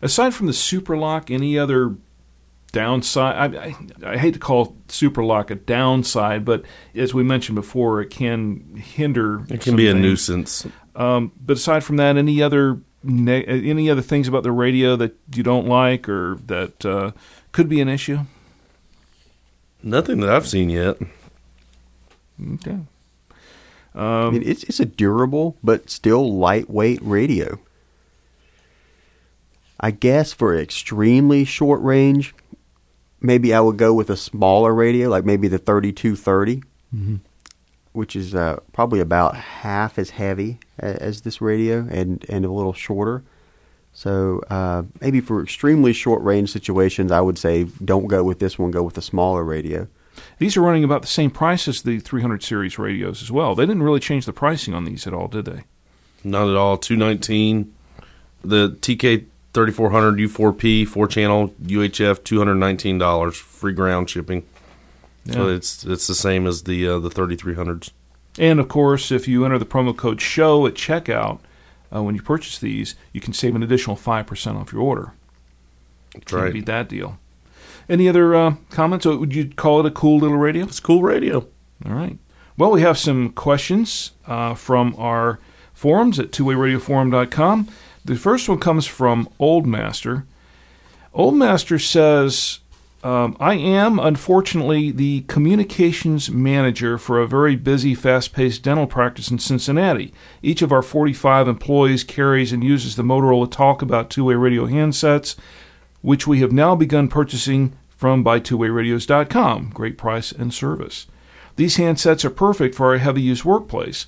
Aside 0.00 0.34
from 0.34 0.46
the 0.46 0.54
super 0.54 0.96
lock, 0.96 1.30
any 1.30 1.58
other 1.58 1.96
downside? 2.72 3.54
I, 3.54 3.64
I, 3.66 4.12
I 4.12 4.16
hate 4.16 4.32
to 4.32 4.40
call 4.40 4.78
super 4.88 5.22
lock 5.22 5.50
a 5.50 5.56
downside, 5.56 6.46
but 6.46 6.64
as 6.94 7.12
we 7.12 7.22
mentioned 7.22 7.56
before, 7.56 8.00
it 8.00 8.08
can 8.08 8.76
hinder. 8.76 9.44
It 9.50 9.60
can 9.60 9.76
be 9.76 9.86
a 9.86 9.92
nuisance. 9.92 10.66
Um, 10.96 11.32
but 11.38 11.58
aside 11.58 11.84
from 11.84 11.98
that, 11.98 12.16
any 12.16 12.40
other 12.40 12.80
ne- 13.02 13.44
any 13.44 13.90
other 13.90 14.00
things 14.00 14.26
about 14.26 14.42
the 14.42 14.52
radio 14.52 14.96
that 14.96 15.18
you 15.34 15.42
don't 15.42 15.66
like 15.66 16.08
or 16.08 16.38
that 16.46 16.86
uh, 16.86 17.10
could 17.52 17.68
be 17.68 17.82
an 17.82 17.90
issue? 17.90 18.20
Nothing 19.82 20.20
that 20.20 20.30
I've 20.30 20.48
seen 20.48 20.70
yet. 20.70 20.96
Okay. 22.54 22.78
I 24.28 24.30
mean, 24.30 24.42
it's, 24.44 24.64
it's 24.64 24.80
a 24.80 24.84
durable 24.86 25.56
but 25.62 25.88
still 25.88 26.36
lightweight 26.36 26.98
radio. 27.02 27.58
I 29.78 29.90
guess 29.90 30.32
for 30.32 30.56
extremely 30.56 31.44
short 31.44 31.80
range, 31.82 32.34
maybe 33.20 33.52
I 33.54 33.60
would 33.60 33.76
go 33.76 33.92
with 33.92 34.10
a 34.10 34.16
smaller 34.16 34.72
radio, 34.74 35.08
like 35.08 35.24
maybe 35.24 35.46
the 35.48 35.58
3230, 35.58 36.62
which 37.92 38.16
is 38.16 38.34
uh, 38.34 38.58
probably 38.72 39.00
about 39.00 39.36
half 39.36 39.98
as 39.98 40.10
heavy 40.10 40.58
as 40.78 41.20
this 41.22 41.40
radio 41.40 41.86
and, 41.90 42.24
and 42.28 42.44
a 42.44 42.50
little 42.50 42.72
shorter. 42.72 43.22
So 43.92 44.40
uh, 44.50 44.82
maybe 45.00 45.20
for 45.20 45.40
extremely 45.42 45.92
short 45.92 46.22
range 46.22 46.50
situations, 46.50 47.12
I 47.12 47.20
would 47.20 47.38
say 47.38 47.64
don't 47.84 48.08
go 48.08 48.24
with 48.24 48.40
this 48.40 48.58
one, 48.58 48.72
go 48.72 48.82
with 48.82 48.98
a 48.98 49.02
smaller 49.02 49.44
radio. 49.44 49.86
These 50.38 50.56
are 50.56 50.62
running 50.62 50.84
about 50.84 51.02
the 51.02 51.08
same 51.08 51.30
price 51.30 51.66
as 51.68 51.82
the 51.82 51.98
300 51.98 52.42
series 52.42 52.78
radios 52.78 53.22
as 53.22 53.30
well. 53.30 53.54
They 53.54 53.66
didn't 53.66 53.82
really 53.82 54.00
change 54.00 54.26
the 54.26 54.32
pricing 54.32 54.74
on 54.74 54.84
these 54.84 55.06
at 55.06 55.14
all, 55.14 55.28
did 55.28 55.44
they? 55.44 55.64
Not 56.22 56.48
at 56.48 56.56
all. 56.56 56.76
Two 56.78 56.96
nineteen. 56.96 57.74
The 58.42 58.70
TK 58.80 59.26
thirty 59.52 59.72
four 59.72 59.90
hundred 59.90 60.18
U 60.20 60.28
four 60.28 60.52
P 60.52 60.84
four 60.84 61.06
channel 61.06 61.54
UHF 61.62 62.24
two 62.24 62.38
hundred 62.38 62.54
nineteen 62.56 62.96
dollars 62.98 63.36
free 63.36 63.72
ground 63.72 64.08
shipping. 64.10 64.44
So 65.30 65.48
Yeah. 65.48 65.56
it's 65.56 65.84
it's 65.84 66.06
the 66.06 66.14
same 66.14 66.46
as 66.46 66.62
the 66.62 66.88
uh, 66.88 66.98
the 66.98 67.10
thirty 67.10 67.36
three 67.36 67.54
hundreds. 67.54 67.90
And 68.38 68.58
of 68.58 68.68
course, 68.68 69.12
if 69.12 69.28
you 69.28 69.44
enter 69.44 69.58
the 69.58 69.64
promo 69.66 69.96
code 69.96 70.20
SHOW 70.20 70.66
at 70.66 70.74
checkout 70.74 71.38
uh, 71.94 72.02
when 72.02 72.14
you 72.14 72.22
purchase 72.22 72.58
these, 72.58 72.94
you 73.12 73.20
can 73.20 73.32
save 73.32 73.54
an 73.54 73.62
additional 73.62 73.94
5% 73.96 74.56
off 74.60 74.72
your 74.72 74.82
order. 74.82 75.12
That's 76.14 76.30
Can't 76.32 76.42
right. 76.42 76.52
beat 76.52 76.66
that 76.66 76.88
deal. 76.88 77.18
Any 77.88 78.08
other 78.08 78.34
uh, 78.34 78.54
comments? 78.70 79.06
Or 79.06 79.18
would 79.18 79.34
you 79.34 79.50
call 79.50 79.80
it 79.80 79.86
a 79.86 79.90
cool 79.90 80.18
little 80.18 80.36
radio? 80.36 80.64
It's 80.64 80.80
cool 80.80 81.02
radio. 81.02 81.46
All 81.84 81.92
right. 81.92 82.18
Well, 82.56 82.70
we 82.70 82.82
have 82.82 82.98
some 82.98 83.30
questions 83.32 84.12
uh, 84.26 84.54
from 84.54 84.94
our 84.96 85.40
forums 85.72 86.18
at 86.18 86.30
twowayradioforum.com. 86.30 87.68
The 88.04 88.16
first 88.16 88.48
one 88.48 88.60
comes 88.60 88.86
from 88.86 89.28
Old 89.38 89.66
Master. 89.66 90.24
Old 91.12 91.34
Master 91.34 91.78
says, 91.78 92.60
um, 93.04 93.36
I 93.38 93.54
am, 93.54 93.98
unfortunately, 93.98 94.90
the 94.90 95.22
communications 95.22 96.30
manager 96.30 96.96
for 96.96 97.20
a 97.20 97.26
very 97.26 97.54
busy, 97.54 97.94
fast 97.94 98.32
paced 98.32 98.62
dental 98.62 98.86
practice 98.86 99.30
in 99.30 99.38
Cincinnati. 99.38 100.14
Each 100.42 100.62
of 100.62 100.72
our 100.72 100.80
45 100.80 101.46
employees 101.46 102.02
carries 102.02 102.50
and 102.50 102.64
uses 102.64 102.96
the 102.96 103.02
Motorola 103.02 103.50
Talk 103.50 103.82
About 103.82 104.08
two 104.08 104.24
way 104.24 104.34
radio 104.34 104.66
handsets, 104.66 105.36
which 106.04 106.26
we 106.26 106.40
have 106.40 106.52
now 106.52 106.76
begun 106.76 107.08
purchasing 107.08 107.72
from 107.88 108.22
by 108.22 108.38
twowayradios.com. 108.38 109.70
Great 109.72 109.96
price 109.96 110.32
and 110.32 110.52
service. 110.52 111.06
These 111.56 111.78
handsets 111.78 112.26
are 112.26 112.30
perfect 112.30 112.74
for 112.74 112.92
our 112.92 112.98
heavy 112.98 113.22
use 113.22 113.42
workplace. 113.42 114.06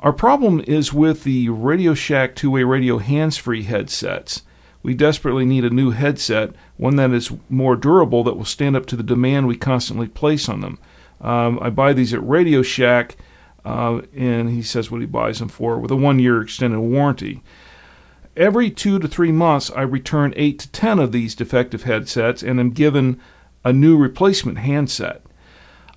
Our 0.00 0.12
problem 0.12 0.60
is 0.66 0.92
with 0.92 1.24
the 1.24 1.48
Radio 1.48 1.94
Shack 1.94 2.36
two 2.36 2.50
way 2.50 2.64
radio 2.64 2.98
hands 2.98 3.38
free 3.38 3.62
headsets. 3.62 4.42
We 4.82 4.92
desperately 4.92 5.46
need 5.46 5.64
a 5.64 5.70
new 5.70 5.92
headset, 5.92 6.50
one 6.76 6.96
that 6.96 7.12
is 7.12 7.32
more 7.48 7.76
durable 7.76 8.22
that 8.24 8.36
will 8.36 8.44
stand 8.44 8.76
up 8.76 8.84
to 8.86 8.96
the 8.96 9.02
demand 9.02 9.46
we 9.46 9.56
constantly 9.56 10.08
place 10.08 10.50
on 10.50 10.60
them. 10.60 10.78
Um, 11.22 11.58
I 11.62 11.70
buy 11.70 11.94
these 11.94 12.12
at 12.12 12.28
Radio 12.28 12.60
Shack, 12.60 13.16
uh, 13.64 14.02
and 14.14 14.50
he 14.50 14.60
says 14.60 14.90
what 14.90 15.00
he 15.00 15.06
buys 15.06 15.38
them 15.38 15.48
for 15.48 15.78
with 15.78 15.92
a 15.92 15.96
one 15.96 16.18
year 16.18 16.42
extended 16.42 16.80
warranty. 16.80 17.42
Every 18.36 18.70
two 18.70 18.98
to 18.98 19.06
three 19.06 19.32
months, 19.32 19.70
I 19.70 19.82
return 19.82 20.32
eight 20.36 20.58
to 20.60 20.70
ten 20.70 20.98
of 20.98 21.12
these 21.12 21.34
defective 21.34 21.82
headsets 21.82 22.42
and 22.42 22.58
am 22.58 22.70
given 22.70 23.20
a 23.62 23.74
new 23.74 23.96
replacement 23.98 24.58
handset. 24.58 25.22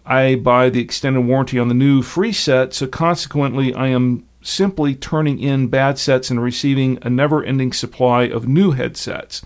I 0.05 0.35
buy 0.35 0.69
the 0.69 0.81
extended 0.81 1.21
warranty 1.21 1.57
on 1.57 1.69
the 1.69 1.73
new 1.73 2.01
free 2.01 2.33
set, 2.33 2.73
so 2.73 2.87
consequently, 2.87 3.73
I 3.73 3.87
am 3.87 4.25
simply 4.41 4.95
turning 4.95 5.39
in 5.39 5.67
bad 5.67 5.97
sets 5.97 6.29
and 6.29 6.43
receiving 6.43 6.99
a 7.01 7.09
never 7.09 7.41
ending 7.41 7.71
supply 7.71 8.23
of 8.23 8.47
new 8.47 8.71
headsets. 8.71 9.41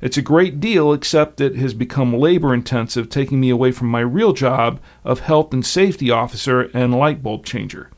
It's 0.00 0.16
a 0.16 0.22
great 0.22 0.60
deal, 0.60 0.94
except 0.94 1.42
it 1.42 1.56
has 1.56 1.74
become 1.74 2.16
labor 2.16 2.54
intensive, 2.54 3.10
taking 3.10 3.38
me 3.38 3.50
away 3.50 3.70
from 3.70 3.88
my 3.88 4.00
real 4.00 4.32
job 4.32 4.80
of 5.04 5.20
health 5.20 5.52
and 5.52 5.64
safety 5.64 6.10
officer 6.10 6.62
and 6.72 6.98
light 6.98 7.22
bulb 7.22 7.44
changer. 7.44 7.90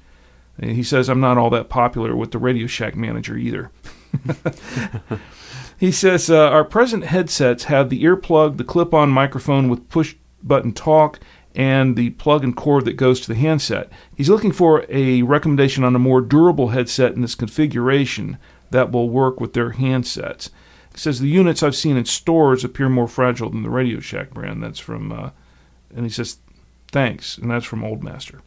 He 0.61 0.83
says 0.83 1.09
I'm 1.09 1.21
not 1.21 1.39
all 1.39 1.51
that 1.51 1.69
popular 1.69 2.17
with 2.17 2.33
the 2.33 2.39
Radio 2.39 2.67
Shack 2.67 2.97
manager 2.97 3.37
either. 3.37 3.71
He 5.83 5.91
says 5.91 6.31
uh, 6.31 6.49
our 6.49 6.65
present 6.65 7.07
headsets 7.07 7.65
have 7.65 7.91
the 7.91 8.05
earplug, 8.05 8.57
the 8.57 8.63
clip-on 8.63 9.11
microphone 9.11 9.69
with 9.69 9.89
push-button 9.89 10.75
talk, 10.75 11.19
and 11.57 11.97
the 11.97 12.11
plug 12.11 12.45
and 12.45 12.55
cord 12.55 12.85
that 12.85 12.93
goes 12.93 13.19
to 13.21 13.27
the 13.27 13.35
handset. 13.35 13.91
He's 14.17 14.29
looking 14.29 14.53
for 14.53 14.87
a 14.89 15.23
recommendation 15.23 15.83
on 15.83 15.97
a 15.97 15.99
more 15.99 16.21
durable 16.21 16.69
headset 16.69 17.15
in 17.15 17.21
this 17.21 17.35
configuration 17.35 18.39
that 18.71 18.93
will 18.93 19.11
work 19.11 19.41
with 19.41 19.55
their 19.55 19.73
handsets. 19.73 20.51
He 20.93 20.99
says 20.99 21.19
the 21.19 21.27
units 21.27 21.65
I've 21.65 21.75
seen 21.75 21.97
in 21.97 22.05
stores 22.05 22.63
appear 22.63 22.89
more 22.89 23.09
fragile 23.09 23.51
than 23.51 23.65
the 23.65 23.69
Radio 23.69 23.99
Shack 23.99 24.31
brand. 24.31 24.63
That's 24.63 24.79
from, 24.79 25.11
uh, 25.11 25.31
and 25.93 26.05
he 26.05 26.11
says 26.11 26.39
thanks, 26.93 27.37
and 27.37 27.51
that's 27.51 27.67
from 27.67 27.83
Old 27.83 28.05
Master. 28.05 28.43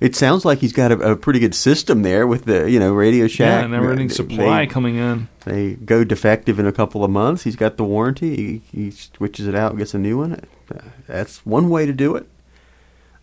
It 0.00 0.14
sounds 0.16 0.44
like 0.44 0.58
he's 0.58 0.72
got 0.72 0.92
a, 0.92 1.12
a 1.12 1.16
pretty 1.16 1.38
good 1.38 1.54
system 1.54 2.02
there 2.02 2.26
with 2.26 2.44
the 2.44 2.70
you 2.70 2.78
know 2.78 2.92
Radio 2.92 3.26
Shack. 3.26 3.62
Yeah, 3.62 3.66
never 3.68 3.90
ending 3.90 4.08
They- 4.08 4.14
supply 4.14 4.64
They, 4.64 4.66
coming 4.66 4.96
in. 4.96 5.28
they 5.44 5.74
go 5.74 6.04
defective 6.04 6.58
in 6.58 6.66
a 6.66 6.72
couple 6.72 7.04
of 7.04 7.10
months. 7.10 7.44
He's 7.44 7.56
got 7.56 7.76
the 7.76 7.84
warranty. 7.84 8.36
He, 8.36 8.62
he 8.72 8.90
switches 8.90 9.46
it 9.46 9.54
out, 9.54 9.70
and 9.70 9.78
gets 9.78 9.94
a 9.94 9.98
new 9.98 10.18
one. 10.18 10.32
Uh, 10.74 10.78
That's 11.06 11.44
one 11.46 11.70
way 11.70 11.86
to 11.86 11.92
do 11.92 12.16
it. 12.16 12.26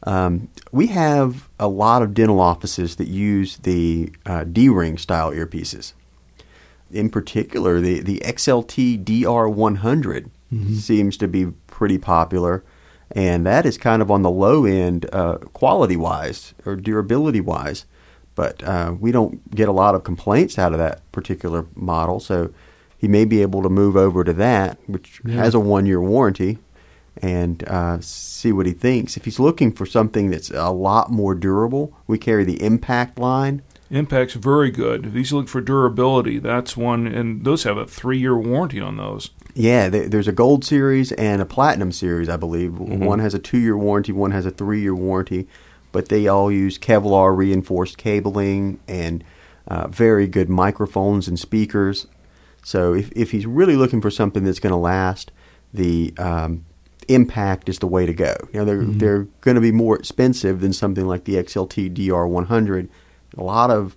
Um, 0.04 0.48
we 0.72 0.88
have 0.88 1.48
a 1.60 1.68
lot 1.68 2.02
of 2.02 2.14
dental 2.16 2.40
offices 2.40 2.96
that 2.96 3.08
use 3.08 3.58
the 3.58 4.12
uh, 4.26 4.46
D-ring 4.46 4.98
style 4.98 5.32
earpieces. 5.32 5.94
In 6.90 7.10
particular, 7.12 7.80
the 7.80 8.00
the 8.00 8.20
XLT 8.26 9.04
DR100 9.06 10.30
seems 10.80 11.16
to 11.18 11.28
be 11.28 11.46
pretty 11.68 11.98
popular, 11.98 12.64
and 13.16 13.46
that 13.46 13.66
is 13.66 13.78
kind 13.78 14.02
of 14.02 14.10
on 14.10 14.22
the 14.22 14.30
low 14.30 14.66
end, 14.66 15.08
uh, 15.14 15.38
quality 15.54 15.96
wise 15.96 16.54
or 16.66 16.76
durability 16.76 17.42
wise. 17.42 17.86
But 18.36 18.64
uh, 18.64 18.96
we 19.00 19.12
don't 19.12 19.54
get 19.54 19.68
a 19.68 19.74
lot 19.74 19.94
of 19.94 20.04
complaints 20.04 20.58
out 20.58 20.72
of 20.72 20.80
that 20.80 21.10
particular 21.12 21.66
model, 21.76 22.20
so 22.20 22.54
he 22.98 23.08
may 23.08 23.26
be 23.26 23.42
able 23.42 23.62
to 23.64 23.70
move 23.70 23.98
over 23.98 24.24
to 24.24 24.34
that, 24.34 24.78
which 24.88 25.22
has 25.28 25.54
a 25.54 25.60
one 25.60 25.86
year 25.86 26.00
warranty, 26.00 26.60
and 27.22 27.68
uh, 27.68 28.00
see 28.00 28.52
what 28.52 28.66
he 28.66 28.74
thinks. 28.74 29.18
If 29.18 29.26
he's 29.26 29.40
looking 29.40 29.74
for 29.74 29.86
something 29.86 30.30
that's 30.30 30.50
a 30.50 30.70
lot 30.70 31.12
more 31.12 31.36
durable, 31.36 31.94
we 32.08 32.18
carry 32.18 32.46
the 32.46 32.64
Impact 32.64 33.20
line. 33.20 33.64
Impact's 33.92 34.36
very 34.36 34.72
good. 34.72 35.06
If 35.06 35.14
he's 35.14 35.34
looking 35.34 35.48
for 35.48 35.62
durability, 35.62 36.40
that's 36.40 36.78
one, 36.78 37.06
and 37.06 37.44
those 37.44 37.64
have 37.64 37.78
a 37.78 37.86
three-year 37.86 38.38
warranty 38.38 38.80
on 38.80 38.98
those. 38.98 39.32
Yeah, 39.54 39.90
th- 39.90 40.10
there's 40.10 40.30
a 40.30 40.32
gold 40.32 40.64
series 40.64 41.12
and 41.14 41.42
a 41.42 41.46
platinum 41.46 41.92
series, 41.92 42.30
I 42.30 42.38
believe. 42.38 42.80
One 42.80 43.20
has 43.20 43.34
a 43.34 43.40
two 43.40 43.58
year 43.60 43.78
warranty, 43.78 44.14
one 44.14 44.32
has 44.32 44.46
a 44.46 44.52
three 44.52 44.82
year 44.82 44.96
warranty, 44.96 45.48
but 45.92 46.08
they 46.08 46.28
all 46.28 46.52
use 46.52 46.78
Kevlar 46.78 47.36
reinforced 47.36 47.98
cabling 47.98 48.80
and 48.88 49.24
uh, 49.68 49.88
very 49.90 50.26
good 50.26 50.50
microphones 50.50 51.28
and 51.28 51.38
speakers. 51.38 52.08
So 52.64 52.94
if, 52.94 53.12
if 53.12 53.32
he's 53.32 53.46
really 53.46 53.76
looking 53.76 54.02
for 54.02 54.10
something 54.12 54.44
that's 54.44 54.60
going 54.60 54.72
to 54.72 54.78
last, 54.78 55.32
the 55.74 56.14
um, 56.18 56.66
Impact 57.08 57.68
is 57.68 57.80
the 57.80 57.88
way 57.88 58.06
to 58.06 58.14
go. 58.14 58.36
You 58.54 58.60
know, 58.60 58.66
they're 58.66 58.84
they're 58.84 59.24
going 59.42 59.56
to 59.56 59.62
be 59.62 59.72
more 59.72 59.98
expensive 59.98 60.62
than 60.62 60.72
something 60.72 61.06
like 61.06 61.26
the 61.26 61.34
XLT 61.34 61.94
DR100. 61.94 62.88
A 63.38 63.44
lot 63.44 63.72
of 63.72 63.96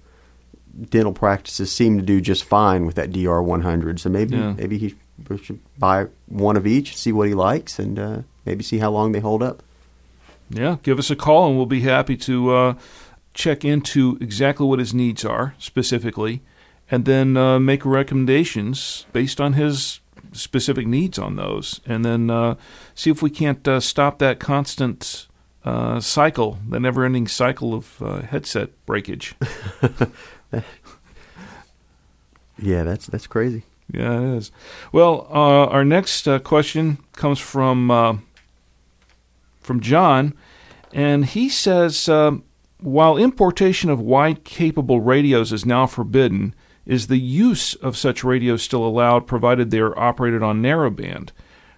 dental 0.91 1.13
practices 1.13 1.71
seem 1.73 1.97
to 1.99 2.05
do 2.05 2.21
just 2.21 2.45
fine 2.45 2.85
with 2.87 2.95
that 2.97 3.11
DR100. 3.11 3.99
So 4.01 4.09
maybe 4.11 4.37
Yeah. 4.37 4.53
maybe 4.57 4.79
he 4.79 4.95
should 5.43 5.61
buy 5.79 6.07
one 6.27 6.57
of 6.57 6.67
each, 6.67 6.97
see 6.97 7.13
what 7.13 7.29
he 7.29 7.35
likes, 7.35 7.79
and 7.79 7.99
uh, 7.99 8.19
maybe 8.45 8.65
see 8.65 8.79
how 8.79 8.91
long 8.91 9.13
they 9.13 9.21
hold 9.21 9.43
up. 9.43 9.63
Yeah, 10.51 10.77
give 10.83 10.99
us 10.99 11.11
a 11.11 11.17
call 11.17 11.47
and 11.49 11.57
we'll 11.57 11.67
be 11.67 11.81
happy 11.81 12.17
to 12.19 12.55
uh, 12.55 12.75
check 13.33 13.65
into 13.65 14.19
exactly 14.21 14.67
what 14.67 14.79
his 14.79 14.93
needs 14.93 15.25
are 15.25 15.55
specifically, 15.59 16.43
and 16.91 17.05
then 17.05 17.37
uh, 17.37 17.59
make 17.59 17.85
recommendations 17.85 19.07
based 19.13 19.41
on 19.41 19.55
his 19.55 20.01
specific 20.33 20.87
needs 20.87 21.19
on 21.19 21.37
those, 21.37 21.81
and 21.87 22.05
then 22.05 22.31
uh, 22.31 22.57
see 22.95 23.11
if 23.11 23.23
we 23.23 23.31
can't 23.31 23.67
uh, 23.69 23.79
stop 23.81 24.19
that 24.19 24.39
constant 24.41 25.27
uh, 25.65 26.01
cycle, 26.01 26.59
the 26.69 26.79
never-ending 26.79 27.27
cycle 27.29 27.75
of 27.75 28.03
uh, 28.03 28.23
headset 28.23 28.71
breakage. 28.87 29.35
Yeah, 32.59 32.85
that's 32.85 33.07
that's 33.07 33.27
crazy. 33.27 33.65
Yeah, 33.93 34.21
it 34.21 34.37
is. 34.37 34.53
Well, 34.93 35.27
uh, 35.31 35.67
our 35.67 35.85
next 35.85 36.27
uh, 36.27 36.39
question 36.39 36.99
comes 37.13 37.39
from 37.39 37.91
uh, 37.91 38.17
from 39.61 39.81
John, 39.81 40.35
and 40.93 41.25
he 41.25 41.49
says, 41.49 42.09
um, 42.09 42.45
while 42.81 43.17
importation 43.17 43.91
of 43.91 44.01
wide-capable 44.01 45.01
radios 45.01 45.53
is 45.53 45.67
now 45.67 45.87
forbidden, 45.87 46.55
is 46.87 47.07
the 47.07 47.19
use 47.19 47.75
of 47.75 47.97
such 47.97 48.25
radios 48.25 48.63
still 48.63 48.85
allowed, 48.85 49.27
provided 49.27 49.71
they 49.71 49.81
are 49.81 49.99
operated 49.99 50.43
on 50.43 50.63
narrowband? 50.63 51.31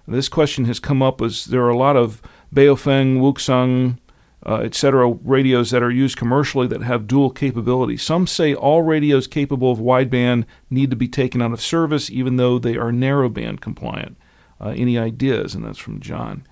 This 0.09 0.29
question 0.29 0.67
has 0.67 0.79
come 0.79 1.03
up 1.03 1.21
as 1.21 1.47
there 1.47 1.65
are 1.65 1.71
a 1.71 1.77
lot 1.77 1.97
of 1.97 2.23
Baofeng, 2.57 3.19
Wouxun, 3.19 3.99
uh, 4.47 4.61
etc. 4.63 5.11
radios 5.23 5.71
that 5.71 5.83
are 5.83 5.91
used 5.91 6.17
commercially 6.17 6.67
that 6.69 6.83
have 6.83 7.07
dual 7.07 7.31
capability. 7.31 7.97
Some 7.97 8.27
say 8.27 8.55
all 8.55 8.83
radios 8.83 9.27
capable 9.27 9.71
of 9.71 9.79
wideband 9.79 10.45
need 10.71 10.91
to 10.91 10.97
be 10.97 11.09
taken 11.09 11.43
out 11.43 11.53
of 11.53 11.61
service, 11.61 12.11
even 12.11 12.37
though 12.37 12.59
they 12.59 12.77
are 12.77 12.91
narrowband 12.91 13.61
compliant. 13.61 14.17
Uh, 14.61 14.69
any 14.69 14.99
ideas? 14.99 15.55
And 15.55 15.65
that's 15.65 15.79
from 15.79 16.01
John. 16.01 16.45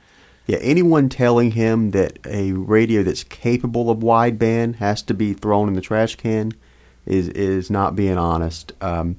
Yeah, 0.47 0.59
anyone 0.59 1.09
telling 1.09 1.53
him 1.53 1.93
that 1.93 2.19
a 2.27 2.53
radio 2.53 3.03
that's 3.03 3.25
capable 3.25 3.89
of 3.91 3.99
wideband 3.99 4.77
has 4.77 5.01
to 5.03 5.15
be 5.15 5.33
thrown 5.33 5.69
in 5.69 5.75
the 5.75 5.81
trash 5.81 6.17
can 6.17 6.53
is 7.07 7.29
is 7.29 7.71
not 7.71 7.97
being 7.97 8.19
honest. 8.19 8.73
Um, 8.83 9.17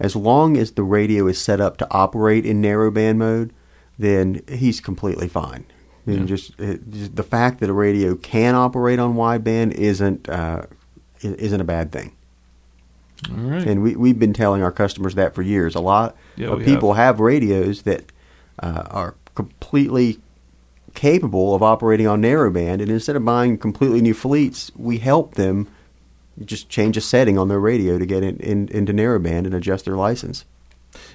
as 0.00 0.16
long 0.16 0.56
as 0.56 0.72
the 0.72 0.82
radio 0.82 1.28
is 1.28 1.40
set 1.40 1.60
up 1.60 1.76
to 1.76 1.90
operate 1.92 2.44
in 2.44 2.60
narrowband 2.60 3.18
mode, 3.18 3.52
then 3.98 4.42
he's 4.48 4.80
completely 4.80 5.28
fine. 5.28 5.64
And 6.06 6.18
Yeah. 6.20 6.24
just, 6.26 6.60
it, 6.60 6.90
just 6.90 7.16
the 7.16 7.22
fact 7.22 7.60
that 7.60 7.70
a 7.70 7.72
radio 7.72 8.14
can 8.14 8.54
operate 8.54 8.98
on 8.98 9.14
wideband 9.14 9.72
isn't 9.72 10.28
uh, 10.28 10.62
isn't 11.22 11.60
a 11.60 11.64
bad 11.64 11.90
thing. 11.92 12.12
All 13.30 13.36
right. 13.38 13.66
And 13.66 13.82
we 13.82 13.96
we've 13.96 14.18
been 14.18 14.34
telling 14.34 14.62
our 14.62 14.72
customers 14.72 15.14
that 15.14 15.34
for 15.34 15.40
years. 15.42 15.74
A 15.74 15.80
lot 15.80 16.14
Yeah, 16.36 16.48
of 16.48 16.62
people 16.64 16.92
have. 16.94 17.20
radios 17.20 17.82
that 17.82 18.12
uh, 18.62 18.84
are 18.90 19.14
completely 19.34 20.18
capable 20.94 21.54
of 21.54 21.62
operating 21.62 22.06
on 22.06 22.20
narrowband, 22.22 22.74
and 22.82 22.88
instead 22.90 23.16
of 23.16 23.24
buying 23.24 23.56
completely 23.58 24.00
new 24.02 24.14
fleets, 24.14 24.70
we 24.76 24.98
help 24.98 25.34
them 25.34 25.66
just 26.44 26.68
change 26.68 26.96
a 26.96 27.00
setting 27.00 27.38
on 27.38 27.48
their 27.48 27.58
radio 27.60 27.98
to 27.98 28.04
get 28.06 28.22
in, 28.22 28.36
in, 28.38 28.68
into 28.68 28.92
narrowband 28.92 29.46
and 29.46 29.54
adjust 29.54 29.84
their 29.86 29.96
license. 29.96 30.44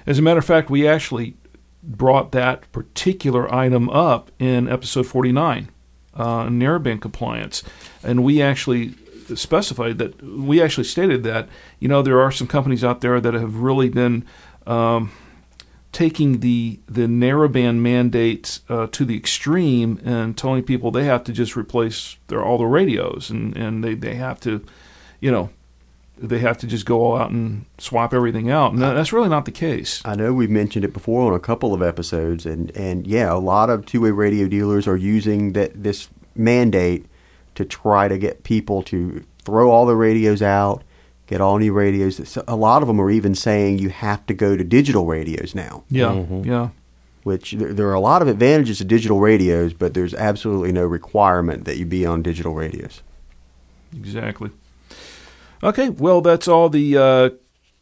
As 0.06 0.18
a 0.18 0.22
matter 0.22 0.38
of 0.38 0.44
fact, 0.44 0.68
we 0.68 0.86
actually 0.88 1.34
brought 1.82 2.32
that 2.32 2.70
particular 2.72 3.52
item 3.52 3.88
up 3.88 4.30
in 4.38 4.68
episode 4.68 5.06
49, 5.06 5.68
uh, 6.14 6.44
narrowband 6.44 7.00
compliance. 7.00 7.62
And 8.02 8.22
we 8.22 8.42
actually 8.42 8.94
specified 9.34 9.98
that, 9.98 10.22
we 10.22 10.60
actually 10.60 10.84
stated 10.84 11.22
that, 11.24 11.48
you 11.78 11.88
know, 11.88 12.02
there 12.02 12.20
are 12.20 12.32
some 12.32 12.46
companies 12.46 12.84
out 12.84 13.00
there 13.00 13.20
that 13.20 13.34
have 13.34 13.56
really 13.56 13.88
been 13.88 14.24
um, 14.66 15.12
taking 15.92 16.40
the, 16.40 16.80
the 16.86 17.06
narrowband 17.06 17.76
mandates 17.76 18.60
uh, 18.68 18.86
to 18.88 19.04
the 19.04 19.16
extreme 19.16 20.00
and 20.04 20.36
telling 20.36 20.62
people 20.62 20.90
they 20.90 21.04
have 21.04 21.24
to 21.24 21.32
just 21.32 21.56
replace 21.56 22.16
their, 22.28 22.42
all 22.42 22.58
the 22.58 22.66
radios 22.66 23.30
and, 23.30 23.56
and 23.56 23.82
they, 23.82 23.94
they 23.94 24.14
have 24.14 24.38
to, 24.40 24.64
you 25.20 25.30
know, 25.30 25.50
they 26.22 26.38
have 26.40 26.58
to 26.58 26.66
just 26.66 26.84
go 26.84 27.00
all 27.00 27.16
out 27.16 27.30
and 27.30 27.64
swap 27.78 28.12
everything 28.12 28.50
out. 28.50 28.72
And 28.72 28.82
that's 28.82 29.12
really 29.12 29.30
not 29.30 29.46
the 29.46 29.50
case. 29.50 30.02
I 30.04 30.14
know 30.14 30.34
we've 30.34 30.50
mentioned 30.50 30.84
it 30.84 30.92
before 30.92 31.26
on 31.30 31.34
a 31.34 31.40
couple 31.40 31.72
of 31.72 31.82
episodes, 31.82 32.44
and, 32.44 32.70
and 32.76 33.06
yeah, 33.06 33.32
a 33.32 33.38
lot 33.38 33.70
of 33.70 33.86
two 33.86 34.02
way 34.02 34.10
radio 34.10 34.46
dealers 34.46 34.86
are 34.86 34.96
using 34.96 35.54
that 35.54 35.82
this 35.82 36.08
mandate 36.36 37.06
to 37.54 37.64
try 37.64 38.06
to 38.06 38.18
get 38.18 38.44
people 38.44 38.82
to 38.84 39.24
throw 39.44 39.70
all 39.70 39.86
the 39.86 39.96
radios 39.96 40.42
out, 40.42 40.82
get 41.26 41.40
all 41.40 41.58
new 41.58 41.72
radios. 41.72 42.36
A 42.46 42.54
lot 42.56 42.82
of 42.82 42.88
them 42.88 43.00
are 43.00 43.10
even 43.10 43.34
saying 43.34 43.78
you 43.78 43.88
have 43.88 44.24
to 44.26 44.34
go 44.34 44.56
to 44.56 44.62
digital 44.64 45.06
radios 45.06 45.54
now, 45.54 45.84
Yeah, 45.88 46.08
mm-hmm. 46.10 46.44
yeah. 46.44 46.68
which 47.22 47.52
there, 47.52 47.72
there 47.72 47.88
are 47.88 47.94
a 47.94 48.00
lot 48.00 48.20
of 48.20 48.28
advantages 48.28 48.78
to 48.78 48.84
digital 48.84 49.20
radios, 49.20 49.72
but 49.72 49.94
there's 49.94 50.12
absolutely 50.14 50.72
no 50.72 50.84
requirement 50.84 51.64
that 51.64 51.78
you 51.78 51.86
be 51.86 52.04
on 52.04 52.22
digital 52.22 52.54
radios. 52.54 53.02
Exactly. 53.96 54.50
Okay, 55.62 55.90
well, 55.90 56.20
that's 56.20 56.48
all 56.48 56.68
the 56.68 56.96
uh, 56.96 57.30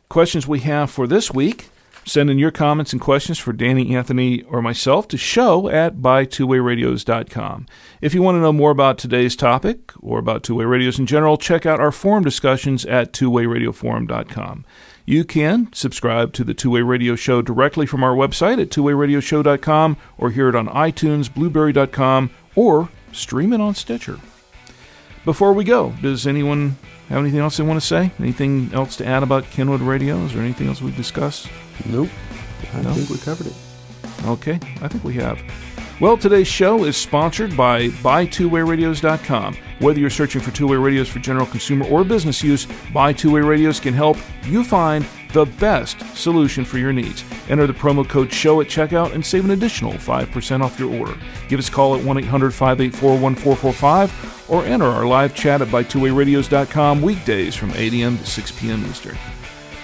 questions 0.08 0.48
we 0.48 0.60
have 0.60 0.90
for 0.90 1.06
this 1.06 1.32
week. 1.32 1.68
Send 2.04 2.30
in 2.30 2.38
your 2.38 2.50
comments 2.50 2.92
and 2.92 3.02
questions 3.02 3.38
for 3.38 3.52
Danny, 3.52 3.94
Anthony, 3.94 4.42
or 4.44 4.62
myself 4.62 5.06
to 5.08 5.18
show 5.18 5.68
at 5.68 5.96
buytwowayradios.com. 5.96 7.66
If 8.00 8.14
you 8.14 8.22
want 8.22 8.36
to 8.36 8.40
know 8.40 8.52
more 8.52 8.70
about 8.70 8.96
today's 8.96 9.36
topic 9.36 9.92
or 10.00 10.18
about 10.18 10.42
two-way 10.42 10.64
radios 10.64 10.98
in 10.98 11.04
general, 11.04 11.36
check 11.36 11.66
out 11.66 11.80
our 11.80 11.92
forum 11.92 12.24
discussions 12.24 12.86
at 12.86 13.12
twowayradioforum.com. 13.12 14.64
You 15.04 15.24
can 15.24 15.70
subscribe 15.72 16.32
to 16.34 16.44
the 16.44 16.54
Two 16.54 16.70
Way 16.70 16.82
Radio 16.82 17.14
Show 17.14 17.42
directly 17.42 17.84
from 17.86 18.02
our 18.02 18.14
website 18.14 18.60
at 18.60 18.70
twowayradioshow.com 18.70 19.96
or 20.16 20.30
hear 20.30 20.48
it 20.48 20.54
on 20.54 20.68
iTunes, 20.68 21.32
blubrry.com, 21.32 22.30
or 22.54 22.88
stream 23.12 23.52
it 23.52 23.60
on 23.60 23.74
Stitcher. 23.74 24.18
Before 25.24 25.52
we 25.52 25.64
go, 25.64 25.92
does 26.02 26.26
anyone 26.26 26.76
have 27.08 27.18
anything 27.18 27.40
else 27.40 27.56
they 27.56 27.64
want 27.64 27.80
to 27.80 27.86
say? 27.86 28.10
Anything 28.18 28.70
else 28.72 28.96
to 28.96 29.06
add 29.06 29.22
about 29.22 29.44
Kenwood 29.50 29.80
radios 29.80 30.34
or 30.34 30.40
anything 30.40 30.68
else 30.68 30.80
we've 30.80 30.96
discussed? 30.96 31.48
Nope. 31.86 32.08
I 32.74 32.82
No? 32.82 32.92
think 32.92 33.10
we 33.10 33.18
covered 33.18 33.46
it. 33.48 33.54
Okay, 34.26 34.58
I 34.82 34.88
think 34.88 35.04
we 35.04 35.14
have. 35.14 35.40
Well, 36.00 36.16
today's 36.16 36.46
show 36.48 36.84
is 36.84 36.96
sponsored 36.96 37.56
by 37.56 37.88
BuyTwoWayRadios.com. 37.88 39.56
Whether 39.80 39.98
you're 40.00 40.10
searching 40.10 40.40
for 40.40 40.50
two-way 40.52 40.76
radios 40.76 41.08
for 41.08 41.18
general 41.18 41.46
consumer 41.46 41.86
or 41.86 42.04
business 42.04 42.42
use, 42.42 42.66
Buy 42.92 43.12
Two 43.12 43.32
Way 43.32 43.40
Radios 43.40 43.80
can 43.80 43.94
help 43.94 44.16
you 44.44 44.62
find 44.64 45.04
the 45.32 45.44
best 45.46 46.00
solution 46.16 46.64
for 46.64 46.78
your 46.78 46.92
needs. 46.92 47.24
Enter 47.48 47.66
the 47.66 47.72
promo 47.72 48.06
code 48.08 48.32
SHOW 48.32 48.60
at 48.60 48.68
checkout 48.68 49.12
and 49.14 49.24
save 49.24 49.44
an 49.44 49.50
additional 49.52 49.92
5% 49.94 50.62
off 50.62 50.78
your 50.78 50.94
order. 50.98 51.14
Give 51.48 51.58
us 51.58 51.68
a 51.68 51.72
call 51.72 51.96
at 51.96 52.04
1-800-584-1445 52.04 54.50
or 54.50 54.64
enter 54.64 54.86
our 54.86 55.06
live 55.06 55.34
chat 55.34 55.60
at 55.62 55.68
BuyTwoWayRadios.com 55.68 57.02
weekdays 57.02 57.56
from 57.56 57.70
8 57.72 57.94
a.m. 57.94 58.18
to 58.18 58.26
6 58.26 58.52
p.m. 58.52 58.84
Eastern. 58.86 59.16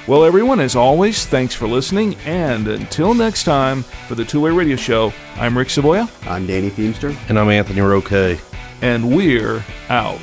Well, 0.06 0.24
everyone, 0.24 0.60
as 0.60 0.76
always, 0.76 1.24
thanks 1.24 1.54
for 1.54 1.66
listening. 1.66 2.16
And 2.26 2.68
until 2.68 3.14
next 3.14 3.44
time, 3.44 3.82
for 3.82 4.14
the 4.14 4.24
Two 4.24 4.42
Way 4.42 4.50
Radio 4.50 4.76
Show, 4.76 5.14
I'm 5.36 5.56
Rick 5.56 5.68
Saboya, 5.68 6.10
I'm 6.30 6.46
Danny 6.46 6.68
Feemster. 6.70 7.16
And 7.30 7.38
I'm 7.38 7.48
Anthony 7.48 7.80
Roque. 7.80 8.38
and 8.82 9.16
we're 9.16 9.64
out. 9.88 10.20